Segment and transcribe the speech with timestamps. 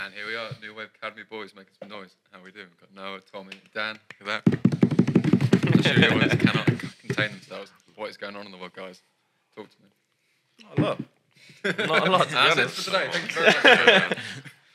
[0.00, 2.14] And here we are, New Wave Academy boys making some noise.
[2.32, 2.66] How we doing?
[2.70, 3.98] We've got Noah, Tommy, Dan.
[4.20, 4.62] Look at that.
[5.72, 7.70] The studio audience cannot contain themselves.
[7.94, 9.00] What is going on in the world, guys?
[9.56, 9.88] Talk to me.
[10.64, 10.98] Not a lot.
[11.88, 12.74] Not a lot, to be That's it honest.
[12.74, 13.08] for today.
[13.12, 13.56] Thank you very much.
[13.56, 14.18] for doing that.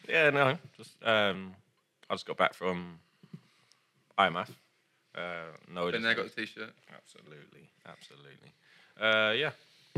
[0.08, 0.58] Yeah, no.
[0.78, 1.54] Just um,
[2.10, 3.00] I just got back from
[4.18, 4.50] IMMAF.
[5.16, 5.20] Uh,
[5.74, 6.72] no, Been there, got the t-shirt.
[6.96, 8.54] absolutely, absolutely.
[9.00, 9.52] Uh, yeah,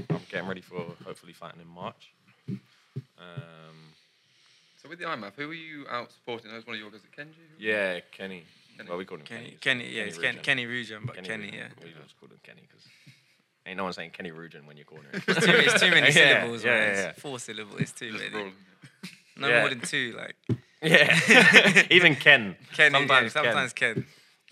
[0.10, 2.12] I'm getting ready for hopefully fighting in March.
[2.50, 2.58] Um,
[4.82, 6.50] So with the IMMAF, who were you out supporting?
[6.50, 7.36] That was one of your guys at Kenji?
[7.60, 8.44] yeah, Kenny.
[8.78, 8.90] Kenny.
[8.90, 9.84] Well, we call him Kenny, Kenny.
[9.84, 10.44] Kenny, yeah, it's Kenny, Rugen.
[10.44, 11.54] Kenny Rugen, but Kenny, Rugen.
[11.60, 11.68] yeah.
[11.84, 12.84] We just call him Kenny because
[13.68, 15.22] ain't no one saying Kenny Rugen when you're calling him.
[15.28, 16.82] It's too, it's too many Yeah, syllables, yeah, man.
[16.82, 17.12] yeah, It's yeah.
[17.22, 18.36] Four syllables, it's too Just many.
[18.36, 18.54] rolling.
[19.38, 19.60] No Yeah.
[19.60, 20.36] more than two, like
[20.82, 22.56] Yeah, even Ken.
[22.74, 22.92] Kenny.
[22.92, 23.52] Sometimes yeah, Ken.
[23.54, 24.06] sometimes Ken.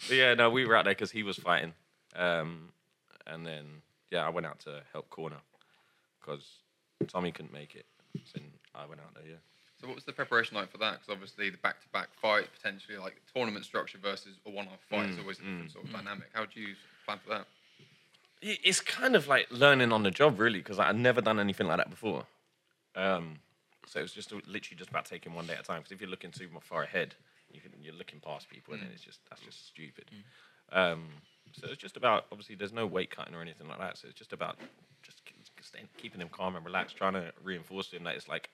[0.07, 1.73] But yeah, no, we were out there because he was fighting,
[2.16, 2.70] um,
[3.26, 3.66] and then
[4.12, 5.38] yeah, I went out to help corner
[6.20, 6.46] because
[7.07, 7.85] Tommy couldn't make it,
[8.26, 8.40] so
[8.76, 9.23] I went out there.
[9.27, 9.35] Yeah.
[9.82, 11.00] So what was the preparation like for that?
[11.00, 15.21] Because obviously the back-to-back fight, potentially like tournament structure versus a one-off fight is Mm,
[15.21, 16.27] always a different mm, sort of dynamic.
[16.34, 17.48] How do you plan for that?
[18.41, 21.77] It's kind of like learning on the job, really, because I'd never done anything like
[21.77, 22.26] that before.
[22.96, 23.40] Um,
[23.86, 25.80] so it was just literally just about taking one day at a time.
[25.80, 27.16] Because if you're looking too far ahead,
[27.52, 30.05] you can, you're looking past people, and then it's just that's just stupid.
[30.71, 31.08] Um,
[31.54, 33.98] so it's just about obviously there's no weight cutting or anything like that.
[33.98, 34.58] So it's just about
[35.02, 35.21] just
[35.98, 38.49] keeping them calm and relaxed, trying to reinforce to them that it's like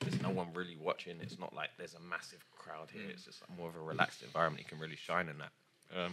[0.00, 1.16] there's no one really watching.
[1.22, 3.02] It's not like there's a massive crowd here.
[3.10, 4.64] It's just more of a relaxed environment.
[4.64, 5.52] You can really shine in that.
[5.96, 6.12] Um,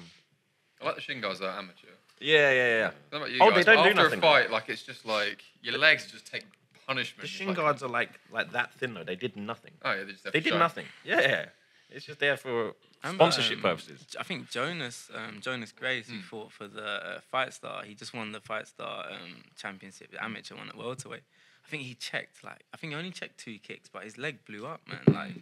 [0.82, 1.88] I like the Shin guys are amateur.
[2.20, 2.88] yeah, yeah, yeah.
[2.88, 4.20] I don't know about you Oh, guys, they don't but do after nothing.
[4.20, 6.44] a fight, like it's just like your legs just take
[6.88, 7.20] punishment.
[7.22, 9.04] The It's shin like- guards are like like that thin though.
[9.04, 9.72] They did nothing.
[9.84, 10.58] Oh yeah, they just have They to did show.
[10.60, 10.86] nothing.
[11.04, 11.46] Yeah, yeah.
[11.90, 14.06] it's just there for sponsorship um, purposes.
[14.20, 16.16] I think Jonas, um, Jonas Grace, Hmm.
[16.16, 20.12] who fought for the uh, Fight Star, he just won the Fight Star um, Championship,
[20.12, 21.24] the amateur one at welterweight.
[21.72, 24.44] I think he checked like I think he only checked two kicks, but his leg
[24.46, 25.42] blew up, man, like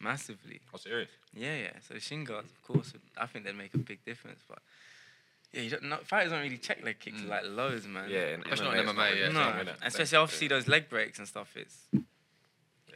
[0.00, 0.60] massively.
[0.74, 1.08] Oh, serious?
[1.32, 1.70] Yeah, yeah.
[1.88, 4.40] So shin guards, of course, would, I think they'd make a big difference.
[4.48, 4.58] But
[5.52, 8.10] yeah, you don't, no, fighters don't really check leg kicks like loads, man.
[8.10, 10.66] Yeah, and That's not MMA an is MMA, yeah, the no, same, especially obviously those
[10.66, 11.52] leg breaks and stuff.
[11.56, 12.00] It's you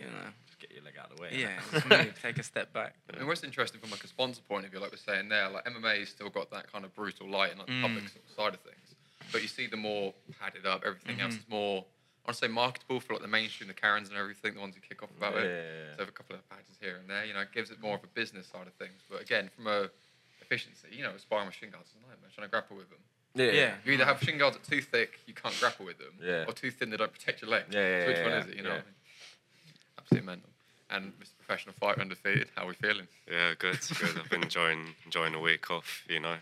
[0.01, 1.29] know, Just get your leg out of the way.
[1.39, 2.97] yeah, just move, take a step back.
[3.15, 5.49] I mean, what's interesting from like a sponsor point of view, like we're saying there,
[5.51, 7.83] like MMA's still got that kind of brutal light and like Mm.
[7.83, 8.97] public sort of side of things,
[9.31, 11.39] but you see the more padded up, everything else Mhm.
[11.39, 11.85] is more.
[12.25, 14.77] I want to say marketable for like the mainstream, the Karens and everything, the ones
[14.77, 15.45] who kick off about it.
[15.45, 15.97] Yeah.
[15.97, 17.97] So have a couple of badges here and there, you know, it gives it more
[17.97, 19.03] of a business side of things.
[19.11, 19.91] But again, from a
[20.41, 22.99] efficiency, you know, sparring with shin guards is a nightmare trying to grapple with them.
[23.35, 23.75] yeah, Yeah.
[23.85, 26.45] You either have shin guards that are too thick, you can't grapple with them, Yeah.
[26.47, 27.75] or too thin, they don't protect your legs.
[27.75, 28.57] Yeah, yeah, so which yeah, one yeah, is it?
[28.57, 28.75] You know, yeah.
[28.75, 28.95] I mean?
[29.99, 30.49] absolutely mental.
[30.91, 31.37] And Mr.
[31.39, 33.09] Professional Fighter undefeated, how are we feeling?
[33.31, 34.19] Yeah, good, good.
[34.19, 36.05] I've been enjoying enjoying the week off.
[36.09, 36.37] You know,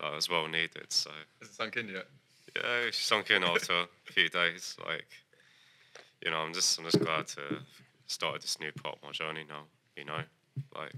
[0.00, 0.86] that was well needed.
[0.92, 1.10] So
[1.40, 2.06] Has it sunk in yet?
[2.56, 4.76] Yeah, it's sunk in after a few days.
[4.84, 5.06] Like,
[6.24, 7.62] you know, I'm just I'm just glad to have
[8.06, 9.64] started this new part of my journey now.
[9.96, 10.20] You know,
[10.76, 10.92] like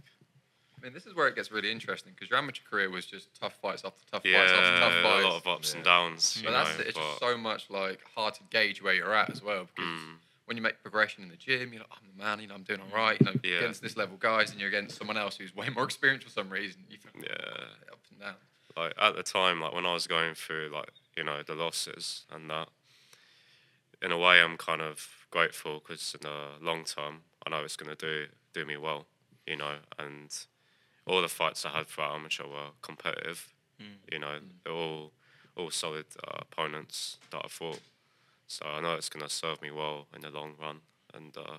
[0.79, 3.39] I mean, this is where it gets really interesting because your amateur career was just
[3.41, 5.25] tough fights after tough yeah, fights after tough fights.
[5.25, 6.37] a lot of ups and downs.
[6.37, 6.87] You but know, that's it.
[6.89, 10.17] It's just so much like hard to gauge where you're at as well because Mm.
[10.45, 12.41] when you make progression in the gym, you're like, I'm the man.
[12.41, 13.19] You know, I'm doing all right.
[13.19, 13.57] You know, Yeah.
[13.59, 16.51] against this level guys, and you're against someone else who's way more experienced for some
[16.51, 16.85] reason.
[16.89, 17.93] You feel Yeah.
[17.93, 18.35] up and down.
[18.77, 22.25] like at the time, like when I was going through like you know the losses
[22.31, 22.69] and that,
[24.03, 27.77] in a way, I'm kind of grateful because in the long term, I know it's
[27.77, 29.07] gonna do do me well,
[29.47, 29.77] you know.
[29.99, 30.29] And
[31.07, 33.53] all the fights I had throughout amateur were competitive,
[34.13, 34.39] you know.
[34.65, 35.13] They're all
[35.57, 37.81] all solid uh, opponents that I fought,
[38.47, 40.81] so I know it's gonna serve me well in the long run.
[41.15, 41.59] And uh,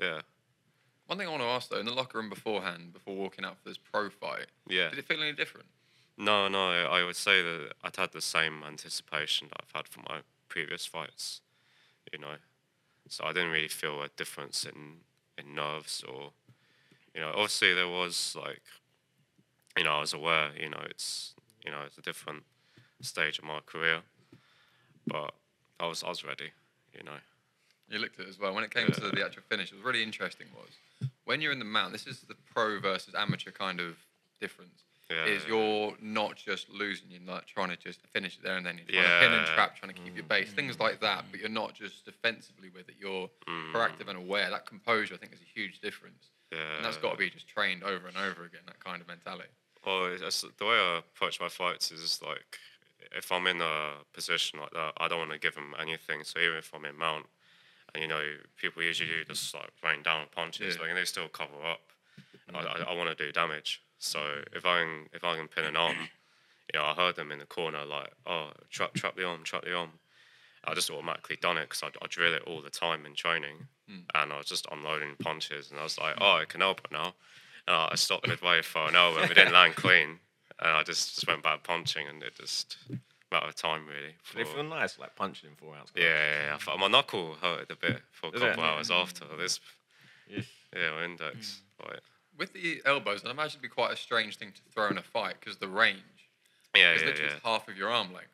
[0.00, 0.22] yeah,
[1.06, 3.56] One thing I want to ask though, in the locker room beforehand, before walking out
[3.62, 4.88] for this pro fight, yeah.
[4.90, 5.66] did it feel any different?
[6.16, 10.00] No, no, I would say that I'd had the same anticipation that I've had for
[10.00, 11.40] my previous fights,
[12.12, 12.36] you know.
[13.08, 15.00] So I didn't really feel a difference in,
[15.36, 16.30] in nerves or,
[17.14, 18.62] you know, obviously there was like,
[19.76, 22.44] you know, I was aware, you know, it's, you know, it's a different
[23.00, 24.00] stage of my career,
[25.06, 25.32] but
[25.80, 26.52] I was, I was ready,
[26.96, 27.18] you know.
[27.88, 28.54] You looked at it as well.
[28.54, 30.46] When it came to the actual finish, it was really interesting.
[30.56, 31.92] Was when you're in the mount.
[31.92, 33.96] This is the pro versus amateur kind of
[34.40, 34.84] difference.
[35.10, 35.26] Yeah.
[35.26, 38.80] Is you're not just losing, you're not trying to just finish it there and then.
[38.88, 41.26] You're trying to pin and trap, trying to keep your base, things like that.
[41.30, 42.94] But you're not just defensively with it.
[42.98, 43.72] You're Mm.
[43.72, 44.48] proactive and aware.
[44.48, 46.30] That composure, I think, is a huge difference.
[46.50, 46.76] Yeah.
[46.76, 48.62] And that's got to be just trained over and over again.
[48.66, 49.50] That kind of mentality.
[49.84, 52.58] Well, it's- the way I approach my fights is like,
[53.12, 56.24] if I'm in a position like that, I don't want to give them anything.
[56.24, 57.26] So even if I'm in mount,
[57.94, 60.80] and you know, people usually do just like rain down punches, Yeah.
[60.80, 61.92] like and they still cover up.
[62.54, 63.82] I, I, I want to do damage.
[64.04, 65.96] So if I can, if I can pin an arm,
[66.72, 69.64] you know, I heard them in the corner like, oh, trap, trap the arm, trap
[69.64, 69.90] the arm,
[70.64, 73.68] I just automatically done it because I, I drill it all the time in training,
[73.88, 74.00] hmm.
[74.14, 77.14] and I was just unloading punches, and I was like, oh, I can elbow now,
[77.66, 80.20] and I stopped midway for an elbow, but didn't land clean,
[80.60, 82.78] and I just, just went back punching, and it just
[83.32, 84.14] matter of time really.
[84.34, 85.90] They for- feel nice, like punching in four ounce.
[85.96, 86.76] yeah, yeah, yeah.
[86.76, 89.60] My knuckle hurted a bit for a couple hours after this.
[90.28, 90.42] Yeah.
[90.74, 91.62] Yeah, my index.
[91.80, 91.90] Hmm.
[91.90, 92.00] Like,
[92.36, 95.02] With the elbows, I'd imagine it'd be quite a strange thing to throw in a
[95.02, 95.98] fight because the range
[96.74, 97.32] yeah, is yeah, literally yeah.
[97.34, 98.28] just half of your arm length.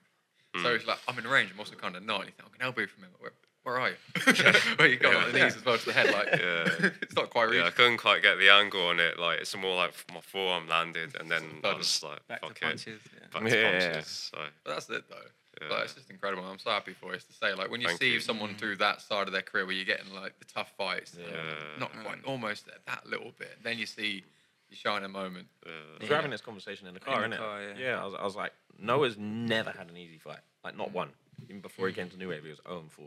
[0.56, 0.76] So hmm.
[0.76, 1.50] it's like I'm in range.
[1.52, 2.20] I'm also kind of not.
[2.22, 3.10] And you think I can elbow you from him.
[3.18, 3.32] Where,
[3.62, 3.96] where are you?
[4.76, 5.18] where you go Yeah.
[5.18, 6.12] on the knees as well to the head.
[6.12, 6.90] Like Yeah.
[7.02, 9.18] it's not quite Yeah, I couldn't quite get the angle on it.
[9.18, 11.78] Like it's more like my forearm landed, and then I Thudded.
[11.78, 13.00] was like, Back "Fuck to it, punches.
[13.14, 13.40] Yeah.
[13.40, 13.70] back to Yeah.
[13.92, 15.16] punches." So But that's it though.
[15.60, 15.68] Yeah.
[15.68, 16.44] Like, it's just incredible.
[16.44, 17.54] I'm so happy for us to say.
[17.54, 18.20] Like when you Thank see you.
[18.20, 18.58] someone mm.
[18.58, 21.78] through that side of their career where you're getting like the tough fights, like, uh,
[21.78, 23.58] not quite, almost at that little bit.
[23.62, 24.24] Then you see
[24.70, 25.48] your shining moment.
[25.66, 25.72] yeah.
[26.00, 27.38] We were having this conversation in the car, the innit?
[27.38, 28.00] car, yeah.
[28.00, 30.40] I was, I was like, Noah's never had an easy fight.
[30.64, 31.10] Like, not one.
[31.48, 31.96] Even before he mm.
[31.96, 33.06] came to New Wave, he was 0 4.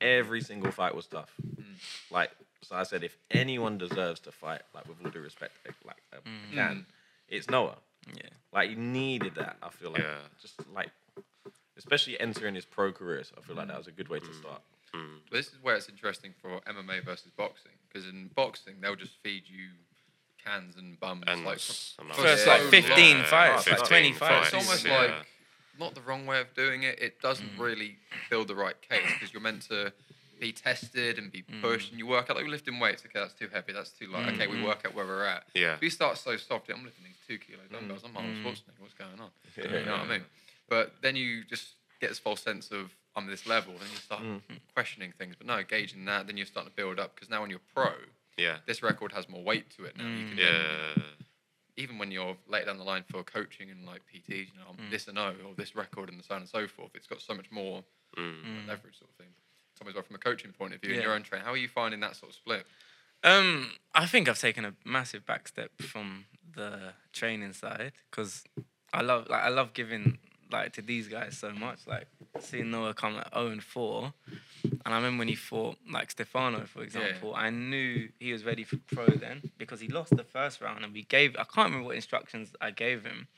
[0.00, 1.32] Every single fight was tough.
[1.42, 1.64] Mm.
[2.10, 2.30] Like,
[2.62, 5.96] so I said, if anyone deserves to fight, like, with all due respect, eh, like,
[6.12, 6.86] like uh, can,
[7.28, 7.76] it's Noah.
[8.14, 8.30] Yeah.
[8.52, 10.02] Like, he needed that, I feel like.
[10.02, 10.14] Yeah.
[10.40, 10.90] Just like,
[11.78, 13.70] especially entering his pro career, so I feel like mm.
[13.70, 14.40] that was a good way to mm.
[14.40, 14.60] start.
[14.92, 19.16] But this is where it's interesting for MMA versus boxing because in boxing they'll just
[19.22, 19.68] feed you
[20.42, 22.70] cans and bums And like s- and for First so like long.
[22.70, 24.46] 15 Yeah, fights, like 15 20 But fights.
[24.46, 24.98] it's almost Yeah.
[24.98, 25.26] like
[25.78, 26.98] not the wrong way of doing it.
[27.00, 27.58] It doesn't Mm.
[27.58, 27.98] really
[28.30, 29.92] build the right case because you're meant to
[30.40, 31.60] be tested and be Mm.
[31.60, 33.04] pushed, and you work out like we're lifting weights.
[33.04, 33.72] Okay, that's too heavy.
[33.72, 34.32] That's too light.
[34.34, 34.66] Okay, we mm-hmm.
[34.66, 35.46] work out where we're at.
[35.54, 35.74] Yeah.
[35.74, 38.04] If you start so soft, I'm lifting these two kilo dumbbells.
[38.04, 38.78] I'm Arnold Schwarzenegger.
[38.78, 39.30] What's going on?
[39.56, 40.24] You know what I mean?
[40.68, 44.22] But then you just get this false sense of I'm this level, and you start
[44.74, 45.34] questioning things.
[45.36, 47.92] But no, gauging that, then you're starting to build up because now when you're pro,
[48.36, 48.58] Yeah.
[48.66, 50.04] this record has more weight to it now.
[50.14, 51.04] You can then Yeah.
[51.76, 54.90] even when you're later down the line for coaching and like PTs, you know, I'm
[54.90, 57.34] this and O or this record and so on and so forth, it's got so
[57.34, 57.84] much more
[58.16, 58.66] Mm.
[58.66, 59.34] leverage sort of thing.
[59.76, 61.68] Sometimes well from a coaching point of view in your own train, how are you
[61.68, 62.66] finding that sort of split?
[63.24, 68.44] Um, I think I've taken a massive back step from the training side because
[68.92, 70.18] I love like I love giving
[70.50, 71.80] like to these guys so much.
[71.86, 72.06] Like
[72.40, 74.12] seeing Noah come at 0 and 4.
[74.64, 78.64] And I remember when he fought like Stefano, for example, I knew he was ready
[78.64, 81.86] for pro then because he lost the first round and we gave I can't remember
[81.86, 83.28] what instructions I gave him,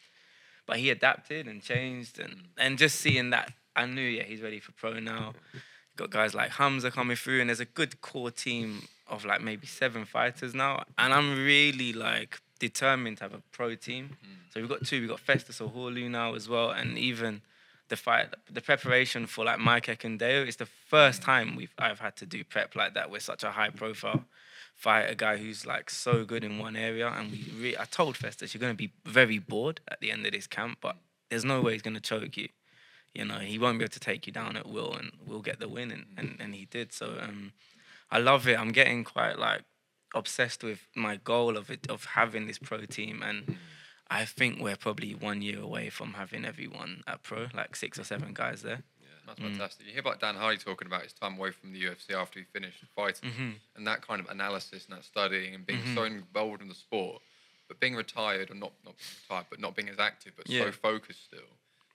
[0.67, 4.61] but he adapted and changed and and just seeing that I knew yeah he's ready
[4.61, 5.35] for pro now.
[5.97, 9.67] Got guys like Hamza coming through and there's a good core team of like maybe
[9.67, 14.17] seven fighters now and I'm really like determined to have a pro team.
[14.51, 15.01] So we've got two.
[15.01, 17.43] We've got Festus or Oholu now as well, and even
[17.89, 20.47] the fight, the preparation for like Mike Ekundayo.
[20.47, 23.51] It's the first time we've I've had to do prep like that with such a
[23.51, 24.25] high profile
[24.77, 27.09] fight, a guy who's like so good in one area.
[27.09, 30.33] And we, re- I told Festus, you're gonna be very bored at the end of
[30.33, 30.97] this camp, but
[31.29, 32.49] there's no way he's gonna choke you.
[33.15, 35.59] You know, he won't be able to take you down at will, and we'll get
[35.59, 36.93] the win, and and, and he did.
[36.93, 37.53] So um,
[38.11, 38.59] I love it.
[38.59, 39.62] I'm getting quite like
[40.15, 43.57] obsessed with my goal of it of having this pro team and
[44.12, 48.03] I think we're probably one year away from having everyone at pro, like six or
[48.03, 48.83] seven guys there.
[49.01, 49.87] Yeah, That's fantastic.
[49.87, 52.45] You hear about Dan Hardy talking about his time away from the UFC after he
[52.53, 53.51] finished fighting Mm-hmm.
[53.77, 57.23] and that kind of analysis and that studying and being so involved in the sport,
[57.69, 61.25] but being retired or not not retired, but not being as active, but so focused
[61.27, 61.47] still.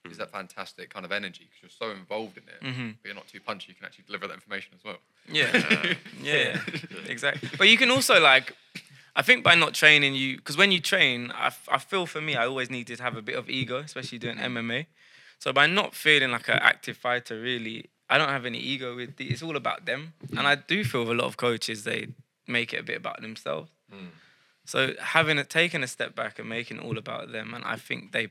[0.06, 0.12] Mm-hmm.
[0.12, 2.88] Is that fantastic kind of energy because you're so involved in it, Mm-hmm.
[3.02, 3.68] but you're not too punchy.
[3.68, 4.98] You can actually deliver that information as well.
[5.30, 6.60] Yeah, yeah,
[7.06, 7.50] exactly.
[7.58, 8.54] But you can also like,
[9.14, 12.20] I think by not training you, because when you train, I, f- I feel for
[12.20, 14.56] me, I always needed to have a bit of ego, especially doing mm-hmm.
[14.56, 14.86] MMA.
[15.38, 19.16] So by not feeling like an active fighter, really, I don't have any ego with
[19.16, 22.08] the, It's all about them, and I do feel with a lot of coaches they
[22.46, 23.70] make it a bit about themselves.
[23.92, 24.08] Mm.
[24.64, 27.76] So having a, taking a step back and making it all about them, and I
[27.76, 28.28] think they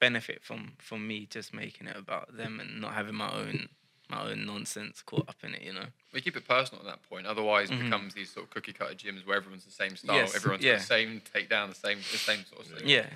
[0.00, 3.68] benefit from from me just making it about them and not having my own
[4.10, 5.62] my own nonsense caught up in it.
[5.62, 5.84] You know.
[6.14, 7.26] We keep it personal at that point.
[7.26, 10.24] Otherwise, it becomes these sort of cookie cutter gyms where everyone's the same style, Mm-hmm.
[10.26, 10.76] Yes, everyone's yeah.
[10.76, 12.88] the same takedown, the same the same sort of thing.
[12.88, 13.06] Yeah.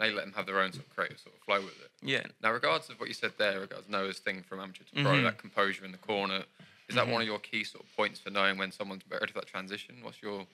[0.00, 1.90] They let them have their own sort of creative sort of flow with it.
[2.02, 2.24] Yeah.
[2.42, 5.22] Now, regards of what you said there, regards Noah's thing from amateur to pro, Mhm.
[5.24, 6.42] that composure in the corner,
[6.88, 9.34] is that one of your key sort of points for knowing when someone's ready for
[9.40, 9.98] that transition?
[10.02, 10.48] What's your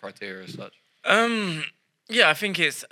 [0.00, 0.74] criteria as such?
[1.04, 1.64] Um.
[2.08, 2.84] Yeah, I think it's.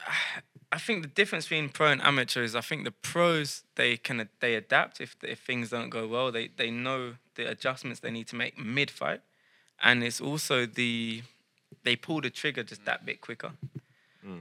[0.71, 4.29] I think the difference between pro and amateur is I think the pros they can
[4.41, 8.27] they adapt if if things don't go well they they know the adjustments they need
[8.29, 9.21] to make mid fight,
[9.83, 11.23] and it's also the
[11.85, 13.53] they pull the trigger just that bit quicker.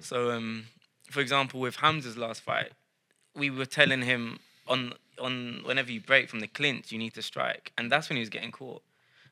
[0.02, 0.66] So um,
[1.10, 2.72] for example, with Hamza's last fight,
[3.34, 7.22] we were telling him on on whenever you break from the clinch, you need to
[7.22, 8.82] strike, and that's when he was getting caught.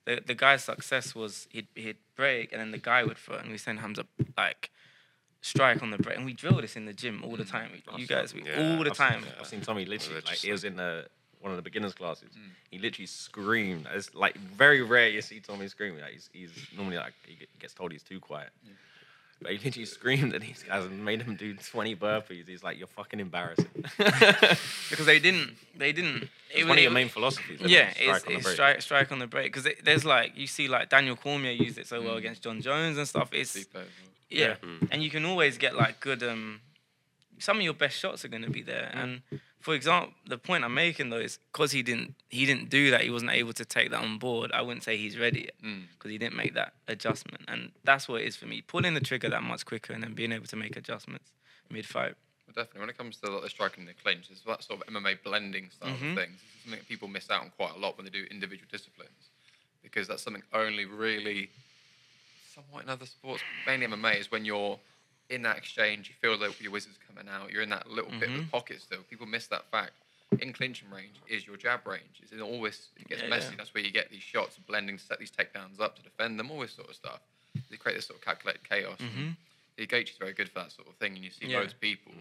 [0.05, 3.51] The the guy's success was he'd he'd break, and then the guy would throw, and
[3.51, 4.05] we send Hamza
[4.37, 4.69] like
[5.45, 7.69] strike on the break, and we drill this in the gym all the time.
[7.97, 9.21] You guys, we, Yeah, all the I've time.
[9.23, 11.05] Seen, I've seen Tommy literally like it was in the
[11.41, 12.29] one of the beginners classes.
[12.71, 13.87] He literally screamed.
[13.93, 16.01] It's like very rare you see Tommy screaming.
[16.01, 18.49] Like, he's, he's normally like he gets told he's too quiet.
[19.41, 22.47] But he literally screamed and these guys and made him do 20 burpees.
[22.47, 23.67] He's like, you're fucking embarrassing.
[24.89, 25.55] because they didn't.
[25.77, 26.29] They didn't.
[26.49, 27.59] it's it- one of your main philosophies.
[27.61, 27.95] Yeah, it?
[27.99, 31.15] it's, on it's strike strike on the break because there's like you see like Daniel
[31.15, 32.05] Cormier used it so Mm.
[32.05, 33.29] well against Jon Jones and stuff.
[33.33, 33.67] It's.
[34.29, 34.87] Yeah, Mm.
[34.91, 36.23] and you can always get like good.
[36.23, 36.61] Um,
[37.39, 38.91] some of your best shots are going to be there.
[38.95, 39.03] Mm.
[39.03, 42.91] And for example, the point I'm making though is because he didn't he didn't do
[42.91, 43.01] that.
[43.01, 44.51] He wasn't able to take that on board.
[44.53, 45.83] I wouldn't say he's ready yet Mm.
[45.93, 47.43] because he didn't make that adjustment.
[47.47, 50.13] And that's what it is for me: pulling the trigger that much quicker and then
[50.13, 51.31] being able to make adjustments
[51.69, 52.15] mid fight.
[52.47, 52.81] Well, definitely.
[52.81, 55.15] When it comes to like, the striking and the clinch, it's that sort of MMA
[55.23, 56.11] blending style Mhm.
[56.11, 56.39] of things.
[56.53, 59.29] It's something that people miss out on quite a lot when they do individual disciplines,
[59.81, 61.49] because that's something only really,
[62.55, 64.79] somewhat in other sports, mainly MMA, is when you're
[65.29, 68.29] in that exchange, you feel that your wizard's coming out, you're in that little bit
[68.29, 68.99] of the pocket still.
[69.09, 69.93] People miss that fact.
[70.39, 72.21] In clinching range is your jab range.
[72.21, 73.49] It's always it gets Yeah, messy.
[73.51, 73.57] yeah.
[73.57, 76.59] That's where you get these shots, blending, set these takedowns up to defend them, all
[76.61, 77.19] this sort of stuff.
[77.69, 78.99] They create this sort of calculated chaos.
[78.99, 79.35] Mhm.
[79.77, 81.59] The Gaethje is very good for that sort of thing, and you see Yeah.
[81.59, 82.13] loads of people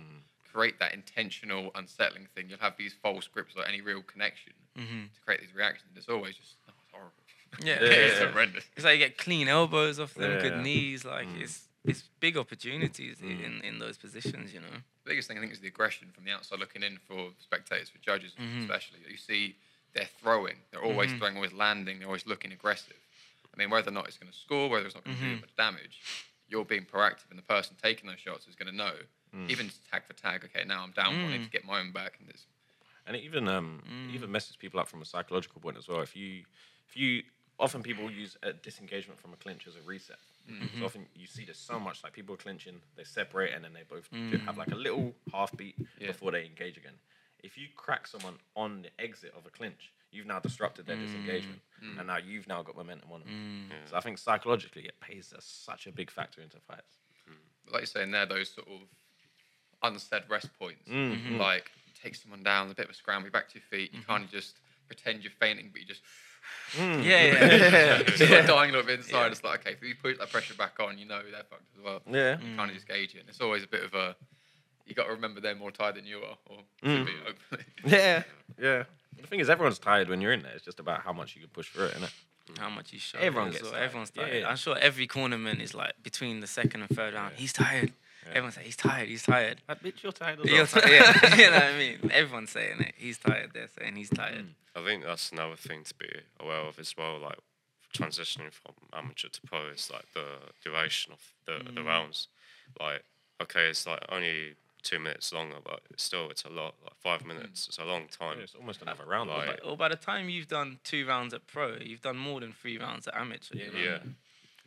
[0.45, 2.49] create that intentional, unsettling thing.
[2.49, 5.13] You'll have these false grips or any real connection Mhm.
[5.13, 5.97] to create these reactions.
[5.97, 7.23] It's always just oh, it's horrible.
[7.63, 8.31] Yeah, Yeah, it's yeah.
[8.31, 8.65] horrendous.
[8.77, 10.63] It's like you get clean elbows off them, Yeah, good yeah.
[10.63, 11.05] knees.
[11.05, 11.43] Like Mm.
[11.43, 13.45] it's it's big opportunities Mm.
[13.45, 14.53] in in those positions.
[14.55, 14.71] You know.
[15.05, 17.91] The biggest thing I think is the aggression from the outside looking in for spectators,
[17.91, 18.63] for judges Mhm.
[18.63, 19.01] especially.
[19.09, 19.57] You see
[19.93, 21.19] they're throwing, they're always Mhm.
[21.19, 22.97] throwing, always landing, they're always looking aggressive.
[23.53, 25.37] I mean, whether or not it's going to score, whether it's not going to do
[25.37, 25.41] Mhm.
[25.43, 26.01] much damage,
[26.49, 28.97] you're being proactive, and the person taking those shots is going to know.
[29.33, 29.51] Mm.
[29.51, 31.45] Even tag for tag, okay, now I'm down one, I need Mm.
[31.45, 32.47] to get my own back, and it's
[33.07, 34.15] and it even um Mm.
[34.15, 36.01] even messes people up from a psychological point as well.
[36.01, 36.45] If you
[36.89, 37.23] if you
[37.59, 40.17] often people use a disengagement from a clinch as a reset.
[40.51, 40.79] Mm-hmm.
[40.81, 43.83] So often you see this so much like people clinching, they separate and then they
[43.89, 44.45] both do- Mm.
[44.45, 46.09] have like a little half beat Yeah.
[46.09, 46.99] before they engage again.
[47.43, 51.61] If you crack someone on the exit of a clinch, you've now disrupted their disengagement,
[51.83, 51.99] Mm.
[51.99, 53.69] and now you've now got momentum on them.
[53.71, 53.89] Mm.
[53.91, 56.99] So I think psychologically it plays a, such a big factor into fights.
[57.73, 58.81] like you say, in there, those sort of
[59.83, 60.87] unsaid rest points.
[60.89, 61.39] Mhm.
[61.39, 63.91] Like, take someone down, a bit of a scramble, back to your feet.
[63.93, 64.01] Mm-hmm.
[64.01, 66.03] You can't just pretend you're fainting, but you just,
[66.77, 67.05] Mm.
[67.05, 68.03] Yeah, yeah.
[68.17, 69.33] just like dying a little bit inside.
[69.33, 71.83] It's like, okay, if you put that pressure back on, you know they're fucked as
[71.85, 72.03] well.
[72.11, 72.39] Yeah.
[72.41, 73.21] You kind of just gauge it.
[73.21, 74.17] And it's always a bit of a,
[74.87, 77.07] you got to remember they're more tired than you are, or Mm.
[77.07, 77.65] be, hopefully.
[77.87, 78.23] Yeah.
[78.61, 78.85] Yeah.
[79.21, 80.53] The thing is, everyone's tired when you're in there.
[80.55, 82.13] It's just about how much you can push through it, isn't it?
[82.59, 83.19] How much you show.
[83.19, 83.73] Everyone gets well.
[83.73, 83.85] tired.
[83.85, 84.41] Everyone's Yeah, tired.
[84.41, 84.49] yeah.
[84.49, 87.33] I'm sure every cornerman is like between the second and third round.
[87.35, 87.41] Yeah.
[87.41, 87.93] He's tired.
[88.27, 88.31] Yeah.
[88.31, 89.09] Everyone's like, he's tired.
[89.09, 89.61] He's tired.
[89.69, 90.91] That bitch, you're tired as You're well.
[90.93, 92.11] yeah, you know what I mean.
[92.13, 92.95] Everyone's saying it.
[92.97, 93.51] He's tired.
[93.55, 94.47] They're saying he's tired.
[94.77, 96.09] I think that's another thing to be
[96.41, 97.19] aware of as well.
[97.19, 97.39] Like
[97.95, 100.25] transitioning from amateur to pro is like the
[100.63, 101.87] duration of the, the Mm.
[101.87, 102.29] rounds.
[102.81, 103.05] Like
[103.43, 106.75] okay, it's like only two minutes longer, but still it's a lot.
[106.83, 108.39] Like five minutes, it's a long time.
[108.39, 109.31] Yeah, it's almost another round.
[109.31, 112.41] Like- Like, Well, by the time you've done two rounds at pro, you've done more
[112.41, 113.57] than three rounds at amateur.
[113.57, 113.79] you know?
[113.79, 113.99] Yeah,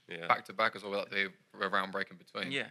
[0.10, 0.28] yeah.
[0.28, 1.30] back to back as well, like the
[1.70, 2.52] round break in between.
[2.52, 2.68] Yeah.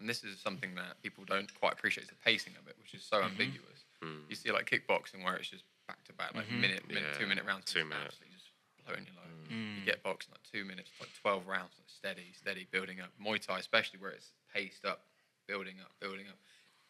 [0.00, 2.94] And this is something that people don't quite appreciate is the pacing of it, which
[2.94, 3.26] is so Mm-hmm.
[3.32, 3.84] ambiguous.
[4.02, 4.24] Mm.
[4.28, 6.60] You see like kickboxing where it's just back to back, like Mhm.
[6.60, 8.06] minute, minute, Yeah, two minute rounds, two just minute.
[8.06, 8.50] absolutely just
[8.86, 9.50] blowing your load.
[9.50, 9.78] Mm.
[9.78, 13.10] You get boxing like two minutes, like twelve rounds, like steady, steady, building up.
[13.22, 15.04] Muay Thai, especially where it's paced up,
[15.46, 16.38] building up, building up.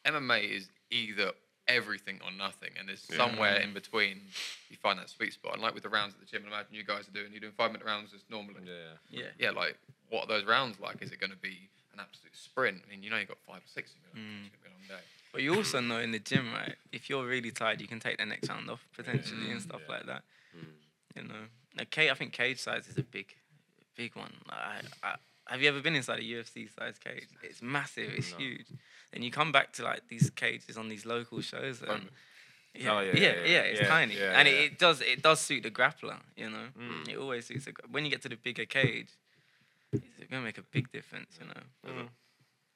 [0.05, 1.33] MMA is either
[1.67, 3.17] everything or nothing, and there's Yeah.
[3.17, 4.31] somewhere in between
[4.69, 5.55] you find that sweet spot.
[5.55, 7.41] And like with the rounds at the gym, I imagine you guys are doing, you're
[7.41, 8.63] doing five minute rounds as normally.
[8.65, 8.97] yeah.
[9.11, 9.31] Yeah.
[9.39, 11.03] Yeah, like what are those rounds like?
[11.03, 12.83] Is it going to be an absolute sprint?
[12.87, 13.93] I mean, you know, you've got five or six.
[13.95, 14.47] You're like, Mm.
[14.47, 15.05] It's going to be a long day.
[15.33, 16.75] But you also know in the gym, right?
[16.93, 19.83] If you're really tired, you can take the next round off potentially and Mm, stuff
[19.87, 19.95] yeah.
[19.95, 20.23] like that.
[20.57, 20.67] Mm.
[21.17, 21.43] You know,
[21.77, 23.35] now, cage, I think cage size is a big,
[23.97, 24.33] big one.
[24.49, 25.17] I, I,
[25.49, 27.29] have you ever been inside a UFC size cage?
[27.43, 28.13] It's massive.
[28.13, 28.39] It's No.
[28.39, 28.67] huge.
[29.13, 31.81] And you come back to like these cages on these local shows.
[31.81, 32.07] And, Tiny.
[32.75, 33.61] yeah, Oh, yeah, yeah, yeah, yeah, yeah.
[33.63, 34.55] It's Yeah, tiny, yeah, and yeah.
[34.55, 36.19] It, it does it does suit the grappler.
[36.37, 37.09] You know, Mm.
[37.09, 37.67] it always suits.
[37.69, 39.11] A, gra- when you get to the bigger cage,
[39.93, 41.39] it's gonna make a big difference.
[41.41, 41.63] You know.
[41.85, 42.07] There's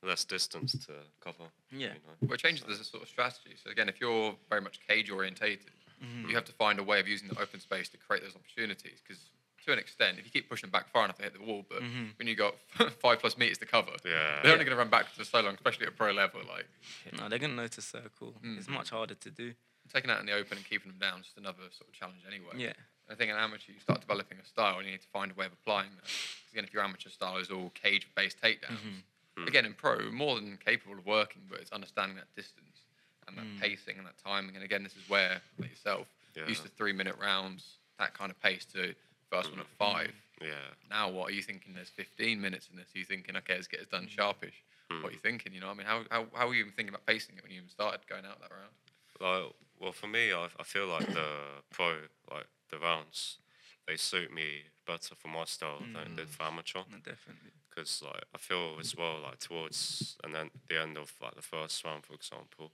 [0.03, 1.45] a less distance to cover.
[1.71, 1.79] Yeah.
[1.79, 2.17] You know?
[2.23, 3.57] Well, it changes the sort of strategy.
[3.63, 5.71] So again, if you're very much cage orientated,
[6.03, 6.29] Mhm.
[6.29, 9.01] you have to find a way of using the open space to create those opportunities.
[9.01, 9.31] Because
[9.65, 11.65] to an extent, if you keep pushing back far enough, they hit the wall.
[11.67, 12.19] But Mhm.
[12.19, 12.55] when you've got
[13.01, 14.43] five plus meters to cover, Yeah.
[14.43, 16.43] they're only going to run back to so long, especially at pro level.
[16.45, 16.67] Like
[17.13, 18.39] No, they're gonna know to circle.
[18.43, 18.71] It's Mm.
[18.73, 19.55] much harder to do.
[19.93, 22.25] taking out in the open and keeping them down is just another sort of challenge
[22.27, 22.55] anyway.
[22.57, 22.73] Yeah.
[23.11, 25.35] I think an amateur, you start developing a style and you need to find a
[25.35, 26.05] way of applying that.
[26.05, 29.43] 'Cause again, if your amateur style is all cage based takedowns, Mm-hmm.
[29.43, 29.47] Mm.
[29.49, 32.83] again, in pro, more than capable of working, but it's understanding that distance
[33.27, 33.61] and that Mm.
[33.61, 34.55] pacing and that timing.
[34.55, 36.47] And again, this is where, like yourself, Yeah.
[36.47, 38.95] used to three minute rounds, that kind of pace to
[39.31, 40.15] first one at five.
[40.41, 40.75] Yeah.
[40.89, 41.75] Now, what are you thinking?
[41.75, 42.95] There's 15 minutes in this.
[42.95, 43.93] Are you thinking, okay, let's get this Mm.
[43.93, 44.63] done sharpish?
[44.91, 45.03] Mm.
[45.03, 45.53] What are you thinking?
[45.53, 47.51] You know, I mean, how, how, how were you even thinking about pacing it when
[47.51, 48.75] you even started going out that round?
[49.21, 53.39] Like Well, for me, I, I feel like the pro, like the rounds,
[53.87, 56.37] they suit me better for my style than they did mm.
[56.37, 56.81] for amateur.
[56.91, 57.51] No, definitely.
[57.69, 61.43] Because like I feel as well, like towards and then the end of like the
[61.43, 62.73] first round, for example,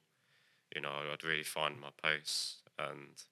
[0.74, 3.22] you know, I'd really find my pace, and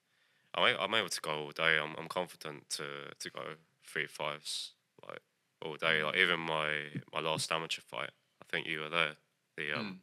[0.55, 1.79] I'm I'm able to go all day.
[1.79, 2.85] I'm I'm confident to
[3.19, 3.43] to go
[3.85, 4.73] three fives
[5.07, 5.21] like
[5.65, 6.01] all day.
[6.01, 6.05] Mm.
[6.05, 6.69] Like even my
[7.13, 8.11] my last amateur fight,
[8.43, 9.17] I think you were there,
[9.57, 10.01] the um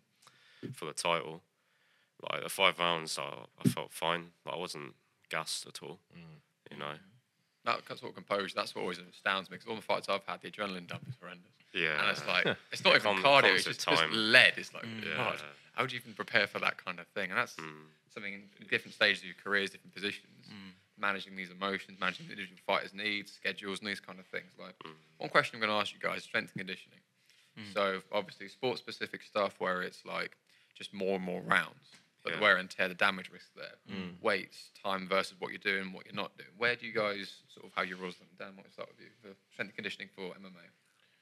[0.63, 0.75] mm.
[0.75, 1.41] for the title.
[2.31, 4.31] Like the five rounds, I I felt fine.
[4.45, 4.93] Like I wasn't
[5.29, 5.99] gassed at all.
[6.71, 6.93] You know.
[7.65, 10.39] That sort of composure, that's what always astounds me because all the fights I've had,
[10.41, 11.49] the adrenaline dump is horrendous.
[11.73, 11.99] Yeah.
[11.99, 14.53] And it's like, it's not even Com- cardio, it's with just, just lead.
[14.57, 15.03] It's like, mm.
[15.03, 15.17] Yeah.
[15.17, 15.41] God,
[15.73, 17.31] how do you even prepare for that kind of thing?
[17.31, 17.87] And that's Mm.
[18.13, 20.71] something in different stages of your careers, different positions, mm.
[20.99, 24.51] managing these emotions, managing the individual fighters' needs, schedules, and these kind of things.
[24.59, 24.93] Like, mm.
[25.17, 26.99] one question I'm going to ask you guys strength and conditioning.
[27.73, 30.35] So, obviously, sports specific stuff where it's like
[30.77, 31.87] just more and more rounds,
[32.25, 33.75] but the wear and tear, the damage risk there,
[34.21, 36.49] weights, time versus what you're doing, what you're not doing.
[36.57, 38.27] Where do you guys sort of how you rules them?
[38.37, 40.65] Dan, what start with you for strength and conditioning for MMA?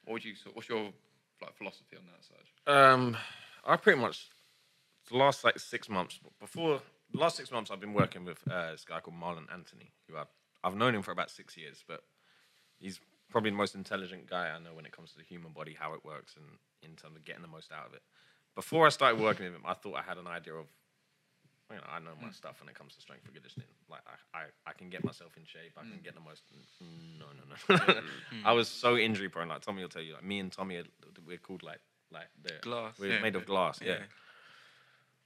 [0.06, 0.56] What would you sort?
[0.56, 0.92] What's your
[1.42, 2.92] like philosophy on that side?
[2.94, 3.18] Um,
[3.66, 4.30] I pretty much
[5.12, 6.82] the last like six months before
[7.12, 10.18] the last six months I've been working with uh, this guy called Marlon Anthony, who
[10.18, 10.28] I've
[10.64, 12.04] I've known him for about six years, but
[12.80, 15.76] he's probably the most intelligent guy I know when it comes to the human body,
[15.78, 16.46] how it works, and
[16.82, 18.02] in terms of getting the most out of it.
[18.56, 20.68] Before I started working with him, I thought I had an idea of,
[21.74, 22.36] you know, I know my mm.
[22.36, 23.68] stuff when it comes to strength and conditioning.
[23.90, 25.74] Like I, I, I can get myself in shape.
[25.78, 26.04] I can mm.
[26.04, 26.44] get the most.
[27.20, 27.92] No, no, no.
[27.92, 28.04] Mm.
[28.46, 29.50] I was so injury prone.
[29.50, 30.86] Like Tommy will tell you, like me and Tommy, are,
[31.26, 31.80] we're called like
[32.12, 33.22] like the Glass, We're yeah.
[33.22, 33.80] made of glass.
[33.82, 33.94] Yeah.
[33.94, 33.98] Yeah.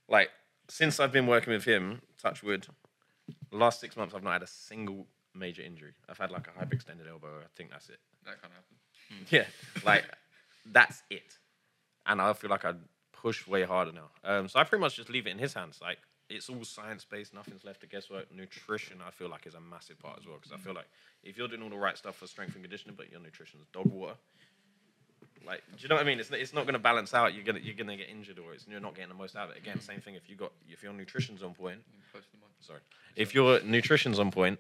[0.08, 0.30] Like
[0.70, 2.68] since I've been working with him, touch wood,
[3.52, 5.94] the last six months I've not had a single major injury.
[6.10, 7.40] I've had like a hyperextended elbow.
[7.42, 8.00] I think that's it.
[8.26, 8.74] That kind of happen.
[9.30, 9.46] Yeah,
[9.86, 10.04] like
[10.66, 11.38] that's it.
[12.06, 12.74] And I feel like I
[13.14, 14.10] push way harder now.
[14.24, 15.80] Um, so I pretty much just leave it in his hands.
[15.82, 17.34] Like it's all science based.
[17.34, 18.34] Nothing's left to guesswork.
[18.36, 20.36] Nutrition, I feel like, is a massive part as well.
[20.36, 20.88] Because I feel like
[21.24, 23.68] if you're doing all the right stuff for strength and conditioning, but your nutrition is
[23.72, 24.16] dog water,
[25.46, 26.20] like, do you know what I mean?
[26.20, 27.34] It's, it's not going to balance out.
[27.34, 29.56] You're gonna you're gonna get injured, or it's, you're not getting the most out of
[29.56, 29.60] it.
[29.60, 30.16] Again, same thing.
[30.16, 31.80] If you got if your nutrition's on point,
[32.12, 32.48] Close to the mic.
[32.60, 32.80] sorry,
[33.16, 34.60] if your nutrition's on point,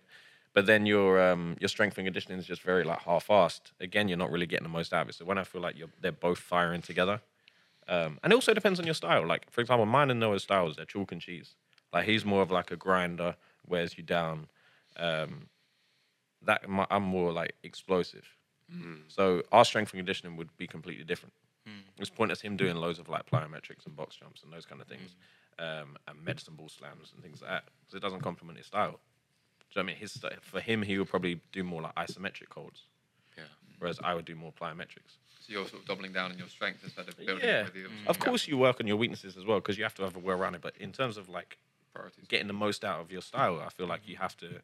[0.53, 3.71] but then your um, your strength and conditioning is just very like half-assed.
[3.81, 5.15] Again, you're not really getting the most out of it.
[5.15, 7.21] So when I feel like you're they're both firing together,
[7.87, 9.25] um, and it also depends on your style.
[9.25, 11.55] Like for example, mine and Noah's styles they're chalk and cheese.
[11.93, 14.47] Like he's more of like a grinder, wears you down.
[14.97, 15.47] Um,
[16.43, 18.27] that my, I'm more like explosive.
[19.07, 21.33] So our strength and conditioning would be completely different.
[21.99, 24.87] It's pointless him doing loads of like plyometrics and box jumps and those kind of
[24.87, 25.15] things,
[25.57, 28.91] um, and medicine ball slams and things like that because it doesn't complement his style.
[28.91, 28.99] Do you know
[29.75, 29.95] what I mean?
[29.95, 32.83] His for him, he would probably do more like isometric holds,
[33.37, 33.45] Yeah.
[33.79, 35.17] whereas I would do more plyometrics.
[35.47, 37.85] So you're sort of doubling down on your strength instead of building Yeah, it with
[38.07, 40.19] of course you work on your weaknesses as well because you have to have a
[40.19, 40.61] way around it.
[40.61, 41.57] But in terms of like
[41.93, 42.25] priorities.
[42.27, 44.59] getting the most out of your style, I feel like you have to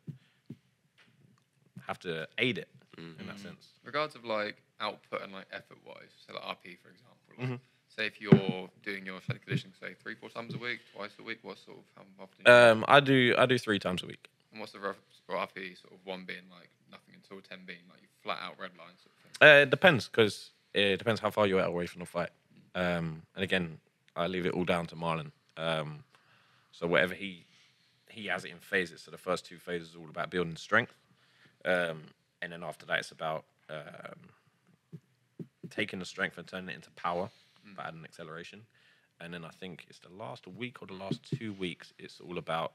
[1.88, 2.68] have to aid it
[2.98, 3.68] in that sense.
[3.84, 7.10] regards of like output and like effort wise, so like RP for example.
[7.38, 7.56] Like, Mm-hmm.
[7.96, 11.24] Say if you're doing your strength conditioning, say three, four times a week, twice a
[11.24, 12.38] week, what sort of how often?
[12.40, 12.72] you do it?
[12.72, 14.30] Um, I do I do three times a week.
[14.52, 15.80] and what's the rough for RP?
[15.80, 18.96] Sort of one being like nothing until ten being like you flat out red line
[19.04, 19.48] sort of thing.
[19.48, 22.30] Uh, it depends because it depends how far you're away from the fight.
[22.76, 23.78] Um, and again,
[24.16, 25.32] I leave it all down to Marlon.
[25.58, 26.04] Um,
[26.72, 27.46] so whatever he
[28.10, 29.02] he has it in phases.
[29.02, 30.96] So the first two phases is all about building strength,
[31.66, 32.04] um,
[32.42, 34.30] and then after that it's about um,
[35.70, 37.30] taking the strength and turning it into power
[37.76, 38.62] by adding acceleration.
[39.20, 41.94] And then I think it's the last week or the last two weeks.
[41.98, 42.74] It's all about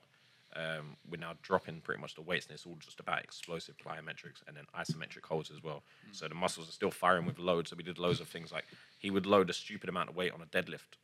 [0.56, 4.42] um, we're now dropping pretty much the weights, and it's all just about explosive plyometrics
[4.46, 5.82] and then isometric holds as well.
[6.12, 7.70] So the muscles are still firing with loads.
[7.70, 8.64] So we did loads of things like
[8.98, 10.96] he would load a stupid amount of weight on a deadlift,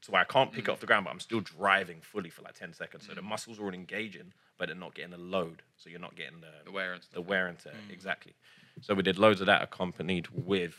[0.00, 2.54] so I can't pick it off the ground, but I'm still driving fully for like
[2.54, 3.06] ten seconds.
[3.06, 5.62] So the muscles are all engaging, but they're not getting the load.
[5.76, 8.34] So you're not getting the The wear and the wear and tear exactly.
[8.80, 10.74] So we did loads of that accompanied with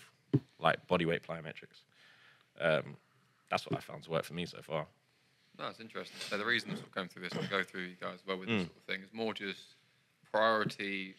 [0.60, 1.84] like bodyweight plyometrics.
[2.60, 2.98] Um,
[3.50, 4.86] that's what I found to work for me so far.
[5.60, 6.17] No, it's interesting.
[6.30, 8.26] So the reason I'm sort of going through this and go through you guys as
[8.26, 8.58] well with Mm.
[8.60, 9.76] this sort of thing is more just
[10.32, 11.15] priority,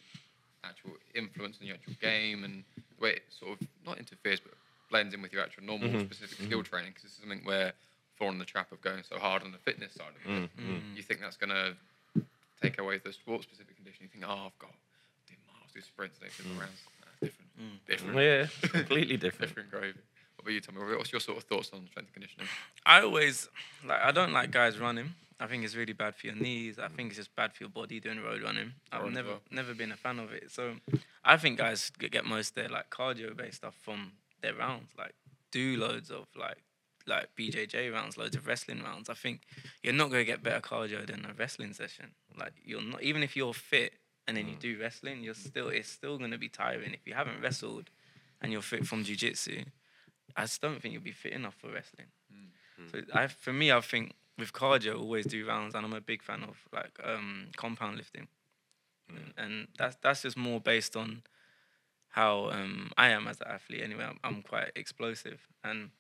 [0.64, 2.64] actual influence in your actual game, and
[2.96, 4.52] the way it sort of not interferes but
[4.88, 6.06] blends in with your actual normal Mm-hmm.
[6.06, 6.90] specific skill training.
[6.90, 7.72] Because this is something where
[8.16, 10.96] falling in the trap of going so hard on the fitness side of it, Mm-hmm.
[10.96, 11.76] you think that's going to
[12.62, 14.04] take away the sport specific condition.
[14.04, 14.72] You think, oh, I've got
[15.28, 16.80] do miles, do sprints, and do rounds.
[17.00, 19.48] Nah, different, different, Yeah, completely different.
[19.50, 19.98] different gravy.
[20.40, 20.96] What about you, Tommy?
[20.96, 22.46] What's your sort of thoughts on strength and conditioning?
[22.86, 23.46] I always
[23.86, 25.10] like I don't like guys running.
[25.38, 26.78] I think it's really bad for your knees.
[26.78, 28.72] I think it's just bad for your body doing road running.
[28.90, 29.40] I've never well.
[29.50, 30.50] never been a fan of it.
[30.50, 30.76] So
[31.22, 34.92] I think guys get get most of their like cardio based stuff from their rounds.
[34.96, 35.12] Like
[35.50, 36.56] do loads of like
[37.06, 39.10] like BJJ rounds, loads of wrestling rounds.
[39.10, 39.42] I think
[39.82, 42.12] you're not gonna get better cardio than a wrestling session.
[42.34, 43.92] Like you're not even if you're fit
[44.26, 44.60] and then you mm.
[44.60, 46.94] do wrestling, you're still it's still gonna be tiring.
[46.94, 47.90] If you haven't wrestled
[48.40, 49.66] and you're fit from jujitsu,
[50.36, 52.08] I just don't think you'll be fit enough for wrestling.
[52.90, 56.22] So I, for me, I think with cardio, always do rounds, and I'm a big
[56.22, 58.28] fan of like um, compound lifting,
[59.36, 61.22] and that's that's just more based on
[62.08, 63.82] how um, I am as an athlete.
[63.82, 65.90] Anyway, I'm, I'm quite explosive, and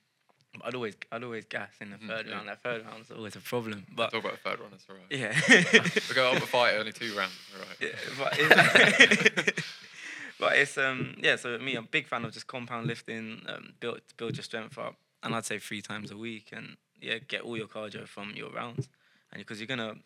[0.62, 2.34] I'd always I'd always gas in the third yeah.
[2.34, 2.48] round.
[2.48, 5.06] That third round's always a problem, but Talk about the third round, that's all right.
[5.10, 6.00] yeah.
[6.08, 7.76] We go on a fight, only two rounds, all right.
[7.80, 7.88] Yeah,
[8.18, 9.62] but it's,
[10.40, 11.36] but it's um yeah.
[11.36, 14.78] So me, I'm a big fan of just compound lifting, um, build build your strength
[14.78, 18.32] up, and I'd say three times a week, and yeah, get all your cardio from
[18.34, 18.88] your rounds,
[19.32, 19.96] and because you're gonna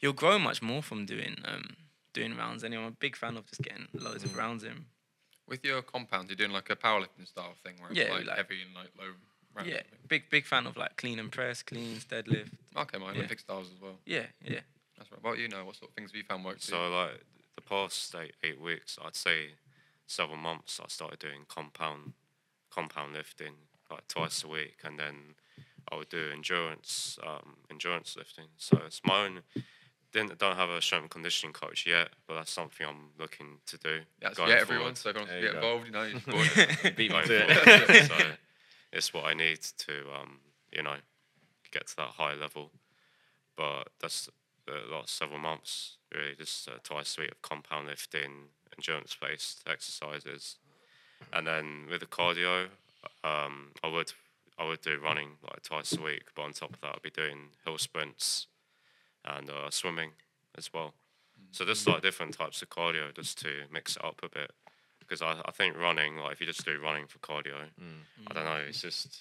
[0.00, 1.76] you'll grow much more from doing um
[2.12, 2.64] doing rounds.
[2.64, 4.86] Anyway, I'm a big fan of just getting loads of rounds in.
[5.46, 8.36] With your compounds, you're doing like a powerlifting style thing where it's Yeah, like, like-
[8.36, 9.12] heavy and like low
[9.54, 9.68] rounds.
[9.70, 12.50] Yeah, big big fan of like clean and press, cleans, deadlift.
[12.76, 13.16] Okay, my Yeah.
[13.18, 13.98] Olympic styles as well.
[14.06, 14.60] Yeah, yeah.
[14.96, 15.22] That's right.
[15.22, 15.64] What about you know?
[15.64, 16.56] What sort of things have you found work?
[16.56, 17.20] for So like
[17.56, 19.50] the past eight, eight weeks, I'd say
[20.06, 22.12] several months, I started doing compound
[22.70, 23.54] compound lifting
[23.90, 25.34] like twice a week, and then
[25.90, 28.46] I would do endurance um, endurance lifting.
[28.56, 29.42] So it's my own.
[30.12, 33.78] Didn't don't have a strength and conditioning coach yet, but that's something I'm looking to
[33.78, 34.00] do.
[34.22, 34.74] yeah, so going yeah, forward.
[34.74, 34.94] everyone.
[34.94, 35.86] So everyone There can get involved.
[35.86, 36.96] You know, you support.
[36.96, 38.06] Beat me going to it.
[38.06, 38.14] so
[38.92, 40.38] it's what I need to, um,
[40.72, 40.94] you know,
[41.72, 42.70] get to that high level.
[43.56, 44.28] But that's
[44.66, 50.56] the last several months, really, just uh, twice a week of compound lifting, endurance-based exercises,
[51.32, 52.66] and then with the cardio,
[53.22, 54.12] um, I would
[54.58, 56.24] I would do running like twice a week.
[56.34, 58.46] But on top of that, I'd be doing hill sprints
[59.24, 60.10] and uh, swimming
[60.56, 60.94] as well.
[61.50, 64.50] So just like different types of cardio, just to mix it up a bit
[65.00, 67.54] because I, I think running, like if you just do running for cardio,
[68.26, 69.20] I don't know, it's just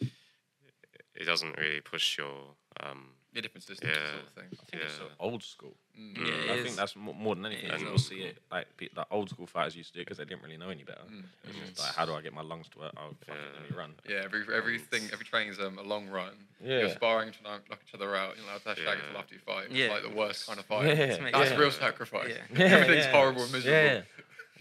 [0.00, 4.10] it doesn't really push your um, yeah, different systems, Yeah.
[4.10, 4.44] sort of thing.
[4.52, 5.10] I think it's so Yeah.
[5.26, 5.74] old school.
[5.98, 6.16] Mm.
[6.18, 6.64] Yeah, it I is.
[6.64, 7.66] think that's mo- more than anything.
[7.66, 10.00] It is People old see it like pe- like old school fighters used to do
[10.00, 11.02] it because they didn't really know any better.
[11.10, 11.24] Mm.
[11.44, 12.92] It's just like, how do I get my lungs to work?
[12.96, 13.94] Oh, fuck it, let me run.
[14.08, 16.32] Yeah, every everything, every training is um, a long run.
[16.62, 16.80] Yeah.
[16.80, 18.36] You're sparring to knock, knock each other out.
[18.36, 19.04] You're allowed to have shag Yeah.
[19.04, 19.64] until after you fight.
[19.66, 19.88] It's Yeah.
[19.88, 20.86] like the worst kind of fight.
[20.96, 21.56] Yeah, That's yeah.
[21.56, 22.28] real sacrifice.
[22.30, 22.58] Yeah.
[22.58, 23.12] Yeah, Everything's yeah.
[23.12, 24.06] horrible and miserable.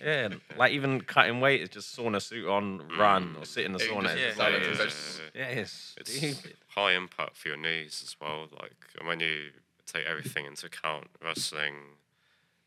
[0.04, 0.28] Yeah.
[0.30, 3.80] Yeah, like even cutting weight is just sauna suit on, run, or sit in the
[3.80, 4.04] Yeah, you sauna.
[4.04, 4.44] just It's Yeah.
[4.44, 5.42] like- and Yeah.
[5.42, 6.58] yeah, it's, it's stupid.
[6.70, 8.48] high impact for your knees as well.
[8.60, 8.74] Like
[9.06, 9.52] when you
[9.86, 11.76] take everything into account, wrestling,